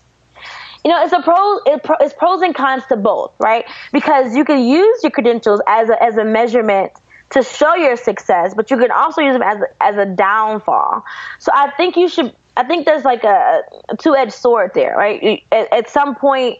You 0.83 0.91
know, 0.91 1.03
it's 1.03 1.13
a 1.13 1.21
pros, 1.21 1.61
it's 2.01 2.13
pros 2.13 2.41
and 2.41 2.53
cons 2.53 2.83
to 2.87 2.95
both, 2.95 3.33
right? 3.39 3.65
Because 3.91 4.35
you 4.35 4.45
can 4.45 4.63
use 4.63 5.01
your 5.01 5.11
credentials 5.11 5.61
as 5.67 5.89
a, 5.89 6.03
as 6.03 6.17
a 6.17 6.23
measurement 6.25 6.91
to 7.31 7.41
show 7.41 7.73
your 7.73 7.95
success, 7.95 8.53
but 8.53 8.69
you 8.69 8.77
can 8.77 8.91
also 8.91 9.21
use 9.21 9.33
them 9.33 9.41
as 9.41 9.57
a, 9.61 9.83
as 9.83 9.95
a 9.95 10.05
downfall. 10.05 11.03
So 11.39 11.51
I 11.53 11.71
think 11.71 11.97
you 11.97 12.07
should. 12.07 12.35
I 12.57 12.63
think 12.63 12.85
there's 12.85 13.03
like 13.03 13.23
a, 13.23 13.63
a 13.89 13.97
two 13.97 14.15
edged 14.15 14.31
sword 14.31 14.71
there, 14.73 14.95
right? 14.95 15.43
At, 15.51 15.73
at 15.73 15.89
some 15.89 16.15
point, 16.15 16.59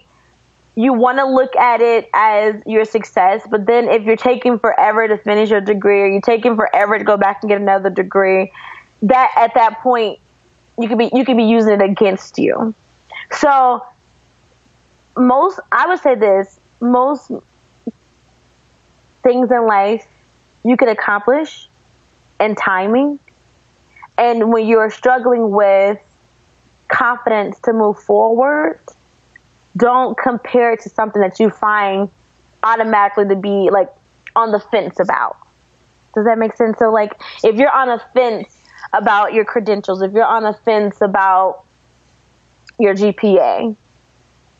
you 0.76 0.94
want 0.94 1.18
to 1.20 1.26
look 1.26 1.56
at 1.56 1.82
it 1.82 2.10
as 2.14 2.62
your 2.66 2.86
success, 2.86 3.48
but 3.50 3.66
then 3.66 3.88
if 3.88 4.04
you're 4.04 4.18
taking 4.18 4.60
forever 4.60 5.08
to 5.08 5.18
finish 5.18 5.50
your 5.50 5.62
degree, 5.62 6.02
or 6.02 6.08
you're 6.08 6.22
taking 6.22 6.56
forever 6.56 6.98
to 6.98 7.04
go 7.04 7.18
back 7.18 7.42
and 7.42 7.50
get 7.50 7.62
another 7.62 7.90
degree, 7.90 8.52
that 9.04 9.32
at 9.38 9.54
that 9.56 9.80
point 9.82 10.20
you 10.78 10.88
could 10.90 10.98
be 10.98 11.10
you 11.14 11.24
could 11.24 11.38
be 11.38 11.46
using 11.46 11.74
it 11.74 11.82
against 11.82 12.38
you. 12.38 12.74
So 13.32 13.86
most 15.18 15.60
I 15.72 15.88
would 15.88 16.00
say 16.00 16.16
this 16.16 16.60
most 16.82 17.32
things 19.24 19.50
in 19.50 19.66
life 19.66 20.06
you 20.64 20.76
can 20.78 20.90
accomplish 20.90 21.70
and 22.40 22.58
timing. 22.58 23.20
And 24.18 24.52
when 24.52 24.66
you're 24.66 24.90
struggling 24.90 25.52
with 25.52 26.00
confidence 26.88 27.60
to 27.62 27.74
move 27.74 28.00
forward, 28.00 28.80
don't 29.78 30.18
compare 30.18 30.74
it 30.74 30.82
to 30.82 30.90
something 30.90 31.22
that 31.22 31.40
you 31.40 31.50
find 31.50 32.10
automatically 32.64 33.28
to 33.28 33.36
be 33.36 33.70
like 33.72 33.90
on 34.36 34.52
the 34.52 34.60
fence 34.60 35.00
about. 35.00 35.38
Does 36.14 36.26
that 36.26 36.38
make 36.38 36.54
sense? 36.54 36.80
So 36.80 36.92
like 36.92 37.14
if 37.44 37.56
you're 37.56 37.72
on 37.72 37.90
a 37.90 38.00
fence 38.14 38.62
about 38.94 39.34
your 39.34 39.46
credentials, 39.46 40.02
if 40.02 40.14
you're 40.14 40.26
on 40.26 40.46
a 40.46 40.54
fence 40.54 41.02
about 41.02 41.66
your 42.80 42.94
GPA, 42.94 43.76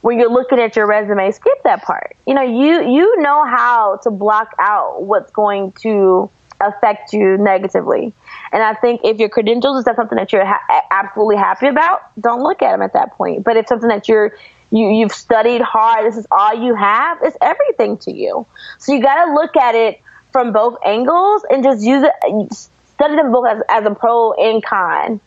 when 0.02 0.20
you're 0.20 0.32
looking 0.32 0.60
at 0.60 0.76
your 0.76 0.86
resume, 0.86 1.32
skip 1.32 1.64
that 1.64 1.82
part. 1.82 2.16
You 2.28 2.36
know, 2.36 2.44
you 2.44 2.88
you 2.88 3.22
know 3.22 3.44
how 3.46 4.00
to 4.04 4.12
block 4.12 4.54
out 4.60 5.02
what's 5.02 5.32
going 5.32 5.72
to 5.82 6.30
affect 6.62 7.12
you 7.12 7.38
negatively. 7.38 8.14
And 8.52 8.64
I 8.64 8.74
think 8.76 9.02
if 9.04 9.18
your 9.18 9.30
credentials 9.30 9.80
is 9.80 9.86
that 9.86 9.96
something 9.96 10.18
that 10.18 10.32
you're 10.32 10.46
ha- 10.46 10.82
absolutely 10.92 11.38
happy 11.38 11.68
about, 11.68 12.02
don't 12.20 12.42
look 12.42 12.62
at 12.62 12.72
them 12.72 12.82
at 12.82 12.94
that 12.94 13.14
point. 13.14 13.44
But 13.44 13.58
if 13.58 13.68
something 13.68 13.90
that 13.90 14.08
you're 14.08 14.38
you 14.72 14.90
you've 14.90 15.12
studied 15.12 15.62
hard, 15.62 16.06
this 16.06 16.18
is 16.18 16.28
all 16.32 16.54
you 16.54 16.76
have, 16.76 17.20
it's 17.22 17.38
everything 17.42 17.98
to 18.00 18.12
you. 18.12 18.46
So 18.80 18.94
you 18.94 19.02
got 19.02 19.26
to 19.26 19.34
look 19.34 19.56
at 19.56 19.76
it 19.76 20.02
from 20.32 20.52
both 20.52 20.78
angles 20.84 21.44
and 21.50 21.64
just 21.64 21.84
use 21.84 22.04
it 22.04 22.54
study 22.96 23.16
them 23.16 23.32
both 23.32 23.48
as, 23.48 23.62
as 23.70 23.86
a 23.86 23.94
pro 23.94 24.34
and 24.34 24.64
con 24.64 25.20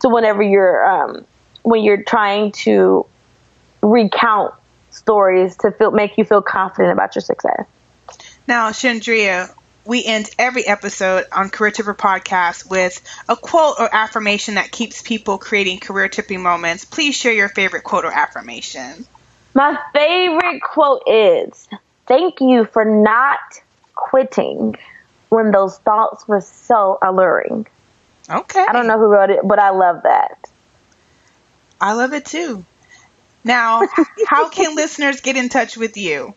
to 0.00 0.08
whenever 0.08 0.42
you're 0.42 0.84
um 0.86 1.24
when 1.62 1.82
you're 1.82 2.02
trying 2.02 2.52
to 2.52 3.06
recount 3.82 4.54
stories 4.90 5.56
to 5.56 5.70
feel 5.72 5.90
make 5.90 6.18
you 6.18 6.24
feel 6.24 6.42
confident 6.42 6.92
about 6.92 7.14
your 7.14 7.22
success. 7.22 7.64
Now, 8.46 8.70
Chandria, 8.70 9.54
we 9.84 10.04
end 10.04 10.28
every 10.38 10.66
episode 10.66 11.24
on 11.32 11.50
Career 11.50 11.70
Tipper 11.70 11.94
Podcast 11.94 12.68
with 12.68 13.00
a 13.28 13.36
quote 13.36 13.76
or 13.78 13.88
affirmation 13.92 14.54
that 14.54 14.70
keeps 14.70 15.02
people 15.02 15.38
creating 15.38 15.80
career 15.80 16.08
tipping 16.08 16.42
moments. 16.42 16.84
Please 16.84 17.14
share 17.14 17.32
your 17.32 17.48
favorite 17.48 17.84
quote 17.84 18.04
or 18.04 18.12
affirmation. 18.12 19.06
My 19.54 19.78
favorite 19.92 20.62
quote 20.62 21.02
is 21.06 21.68
Thank 22.06 22.40
you 22.40 22.64
for 22.64 22.84
not 22.84 23.38
quitting 23.94 24.76
when 25.28 25.52
those 25.52 25.78
thoughts 25.78 26.26
were 26.26 26.40
so 26.40 26.98
alluring. 27.00 27.66
Okay. 28.28 28.64
I 28.68 28.72
don't 28.72 28.86
know 28.86 28.98
who 28.98 29.06
wrote 29.06 29.30
it, 29.30 29.40
but 29.44 29.58
I 29.58 29.70
love 29.70 30.02
that. 30.02 30.50
I 31.80 31.92
love 31.94 32.12
it 32.12 32.26
too. 32.26 32.64
Now, 33.42 33.82
how 34.26 34.50
can 34.50 34.76
listeners 34.76 35.20
get 35.20 35.36
in 35.36 35.48
touch 35.48 35.76
with 35.76 35.96
you? 35.96 36.34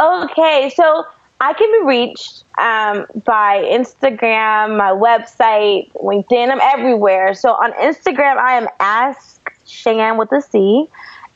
Okay, 0.00 0.72
so 0.74 1.06
I 1.40 1.52
can 1.52 1.70
be 1.72 1.86
reached 1.86 2.44
um, 2.58 3.06
by 3.24 3.62
Instagram, 3.64 4.78
my 4.78 4.92
website, 4.92 5.90
LinkedIn. 6.02 6.50
I'm 6.50 6.60
everywhere. 6.60 7.34
So 7.34 7.50
on 7.50 7.72
Instagram, 7.72 8.36
I 8.36 8.54
am 8.54 8.68
Ask 8.80 9.52
Shan 9.66 10.16
with 10.16 10.32
a 10.32 10.40
C. 10.40 10.86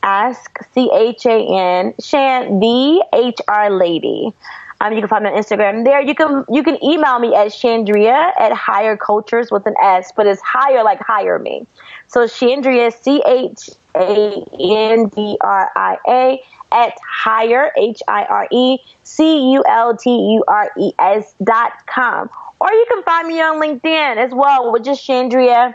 Ask 0.03 0.59
C 0.73 0.91
H 0.95 1.27
A 1.27 1.39
N 1.39 1.95
Shan 2.01 2.61
the 2.61 3.05
H 3.13 3.39
R 3.49 3.71
Lady. 3.71 4.33
Um, 4.81 4.93
you 4.93 5.01
can 5.01 5.09
find 5.09 5.25
me 5.25 5.31
on 5.31 5.37
Instagram 5.37 5.85
there. 5.85 6.01
You 6.01 6.15
can 6.15 6.45
you 6.49 6.63
can 6.63 6.83
email 6.85 7.19
me 7.19 7.35
at 7.35 7.49
Chandria 7.49 8.33
at 8.39 8.53
Hire 8.53 8.97
Cultures 8.97 9.51
with 9.51 9.67
an 9.67 9.75
S, 9.83 10.13
but 10.15 10.27
it's 10.27 10.41
higher 10.41 10.85
like 10.85 11.01
hire 11.01 11.41
me. 11.41 11.67
So 12.07 12.21
Chandria 12.27 12.93
C 12.93 13.21
H 13.27 13.71
A 13.97 14.45
N 14.61 15.09
D 15.09 15.37
R 15.41 15.73
I 15.75 15.99
A 16.09 16.43
at 16.73 16.95
hire 17.07 17.73
H 17.77 18.03
I 18.09 18.25
R 18.25 18.49
E 18.51 18.79
C 19.03 19.53
U 19.53 19.65
L 19.67 19.97
T 19.97 20.11
U 20.11 20.45
R 20.47 20.71
E 20.79 20.93
S 20.99 21.35
dot 21.43 21.73
com. 21.87 22.31
Or 22.61 22.73
you 22.73 22.87
can 22.89 23.03
find 23.05 23.29
me 23.29 23.41
on 23.41 23.61
LinkedIn 23.61 24.17
as 24.17 24.33
well 24.35 24.73
with 24.73 24.85
just 24.85 25.07
Chandria 25.07 25.75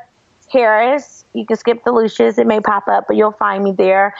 Harris. 0.51 1.25
You 1.33 1.45
can 1.45 1.55
skip 1.57 1.83
the 1.83 1.91
Lucius, 1.91 2.37
it 2.37 2.45
may 2.45 2.59
pop 2.59 2.87
up, 2.87 3.05
but 3.07 3.15
you'll 3.15 3.31
find 3.31 3.63
me 3.63 3.71
there. 3.71 4.15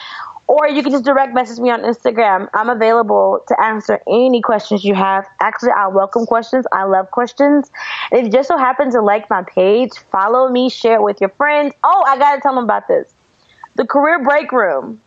Or 0.47 0.67
you 0.67 0.83
can 0.83 0.91
just 0.91 1.05
direct 1.05 1.33
message 1.33 1.59
me 1.59 1.69
on 1.69 1.81
Instagram. 1.81 2.49
I'm 2.53 2.69
available 2.69 3.43
to 3.47 3.61
answer 3.61 4.01
any 4.07 4.41
questions 4.41 4.83
you 4.83 4.93
have. 4.93 5.25
Actually, 5.39 5.71
I 5.71 5.87
welcome 5.87 6.25
questions. 6.25 6.65
I 6.71 6.83
love 6.83 7.11
questions. 7.11 7.71
And 8.11 8.19
if 8.19 8.25
you 8.25 8.31
just 8.31 8.49
so 8.49 8.57
happen 8.57 8.91
to 8.91 9.01
like 9.01 9.29
my 9.29 9.43
page, 9.43 9.91
follow 10.11 10.49
me, 10.49 10.69
share 10.69 10.95
it 10.95 11.03
with 11.03 11.21
your 11.21 11.29
friends. 11.29 11.73
Oh, 11.83 12.03
I 12.05 12.17
gotta 12.17 12.41
tell 12.41 12.55
them 12.55 12.63
about 12.65 12.87
this. 12.87 13.13
The 13.75 13.87
Career 13.87 14.23
Break 14.23 14.51
Room 14.51 15.01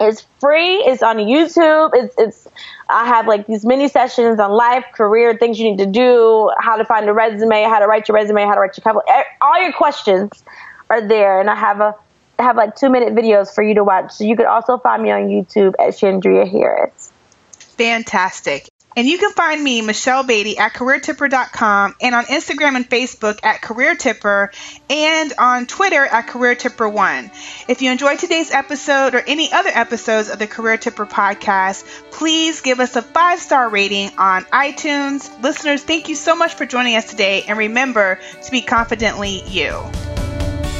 is 0.00 0.24
free. 0.40 0.76
It's 0.76 1.02
on 1.02 1.16
YouTube. 1.16 1.90
It's, 1.94 2.14
it's, 2.18 2.48
I 2.88 3.06
have 3.06 3.26
like 3.26 3.46
these 3.46 3.64
mini 3.64 3.88
sessions 3.88 4.38
on 4.38 4.52
life, 4.52 4.84
career, 4.94 5.36
things 5.36 5.58
you 5.58 5.70
need 5.70 5.78
to 5.78 5.86
do, 5.86 6.50
how 6.58 6.76
to 6.76 6.84
find 6.84 7.08
a 7.08 7.12
resume, 7.12 7.64
how 7.64 7.78
to 7.78 7.86
write 7.86 8.08
your 8.08 8.14
resume, 8.14 8.44
how 8.44 8.54
to 8.54 8.60
write 8.60 8.76
your 8.76 8.82
cover. 8.82 9.02
All 9.40 9.60
your 9.60 9.72
questions 9.72 10.44
are 10.88 11.06
there. 11.06 11.40
And 11.40 11.50
I 11.50 11.56
have 11.56 11.80
a, 11.80 11.94
have 12.38 12.56
like 12.56 12.76
two 12.76 12.88
minute 12.88 13.14
videos 13.14 13.52
for 13.54 13.62
you 13.62 13.74
to 13.74 13.84
watch. 13.84 14.12
So 14.12 14.24
you 14.24 14.36
can 14.36 14.46
also 14.46 14.78
find 14.78 15.02
me 15.02 15.10
on 15.10 15.28
YouTube 15.28 15.74
at 15.78 15.94
Chandria 15.94 16.48
Harris. 16.48 17.12
Fantastic. 17.52 18.68
And 18.96 19.06
you 19.06 19.18
can 19.18 19.32
find 19.32 19.62
me, 19.62 19.82
Michelle 19.82 20.24
Beatty, 20.24 20.58
at 20.58 20.72
CareerTipper.com 20.72 21.94
and 22.00 22.14
on 22.14 22.24
Instagram 22.24 22.74
and 22.74 22.88
Facebook 22.88 23.38
at 23.44 23.60
CareerTipper 23.60 24.48
and 24.90 25.32
on 25.38 25.66
Twitter 25.66 26.04
at 26.04 26.26
CareerTipper1. 26.26 27.68
If 27.68 27.82
you 27.82 27.92
enjoyed 27.92 28.18
today's 28.18 28.50
episode 28.50 29.14
or 29.14 29.20
any 29.20 29.52
other 29.52 29.70
episodes 29.72 30.30
of 30.30 30.38
the 30.38 30.46
Career 30.46 30.78
Tipper 30.78 31.06
podcast, 31.06 31.84
please 32.10 32.60
give 32.60 32.80
us 32.80 32.96
a 32.96 33.02
five 33.02 33.38
star 33.38 33.68
rating 33.68 34.10
on 34.18 34.44
iTunes. 34.46 35.42
Listeners, 35.42 35.84
thank 35.84 36.08
you 36.08 36.14
so 36.14 36.34
much 36.34 36.54
for 36.54 36.66
joining 36.66 36.96
us 36.96 37.08
today 37.08 37.44
and 37.46 37.58
remember 37.58 38.18
to 38.42 38.50
be 38.50 38.62
confidently 38.62 39.42
you. 39.46 39.80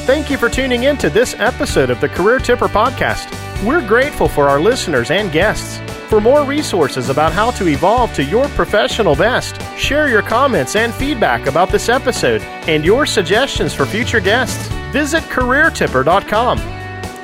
Thank 0.08 0.30
you 0.30 0.38
for 0.38 0.48
tuning 0.48 0.84
in 0.84 0.96
to 0.98 1.10
this 1.10 1.34
episode 1.34 1.90
of 1.90 2.00
the 2.00 2.08
Career 2.08 2.38
Tipper 2.38 2.68
podcast. 2.68 3.30
We're 3.64 3.86
grateful 3.86 4.26
for 4.26 4.48
our 4.48 4.58
listeners 4.58 5.10
and 5.10 5.30
guests. 5.30 5.78
For 6.08 6.22
more 6.22 6.42
resources 6.42 7.10
about 7.10 7.32
how 7.32 7.50
to 7.52 7.68
evolve 7.68 8.14
to 8.14 8.24
your 8.24 8.48
professional 8.48 9.14
best, 9.14 9.60
share 9.76 10.08
your 10.08 10.22
comments 10.22 10.74
and 10.74 10.94
feedback 10.94 11.46
about 11.46 11.68
this 11.68 11.90
episode 11.90 12.40
and 12.66 12.82
your 12.82 13.04
suggestions 13.04 13.74
for 13.74 13.84
future 13.84 14.20
guests, 14.20 14.68
visit 14.90 15.22
CareerTipper.com. 15.24 16.58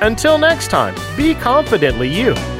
Until 0.01 0.37
next 0.37 0.67
time, 0.67 0.93
be 1.17 1.33
confidently 1.33 2.09
you. 2.09 2.54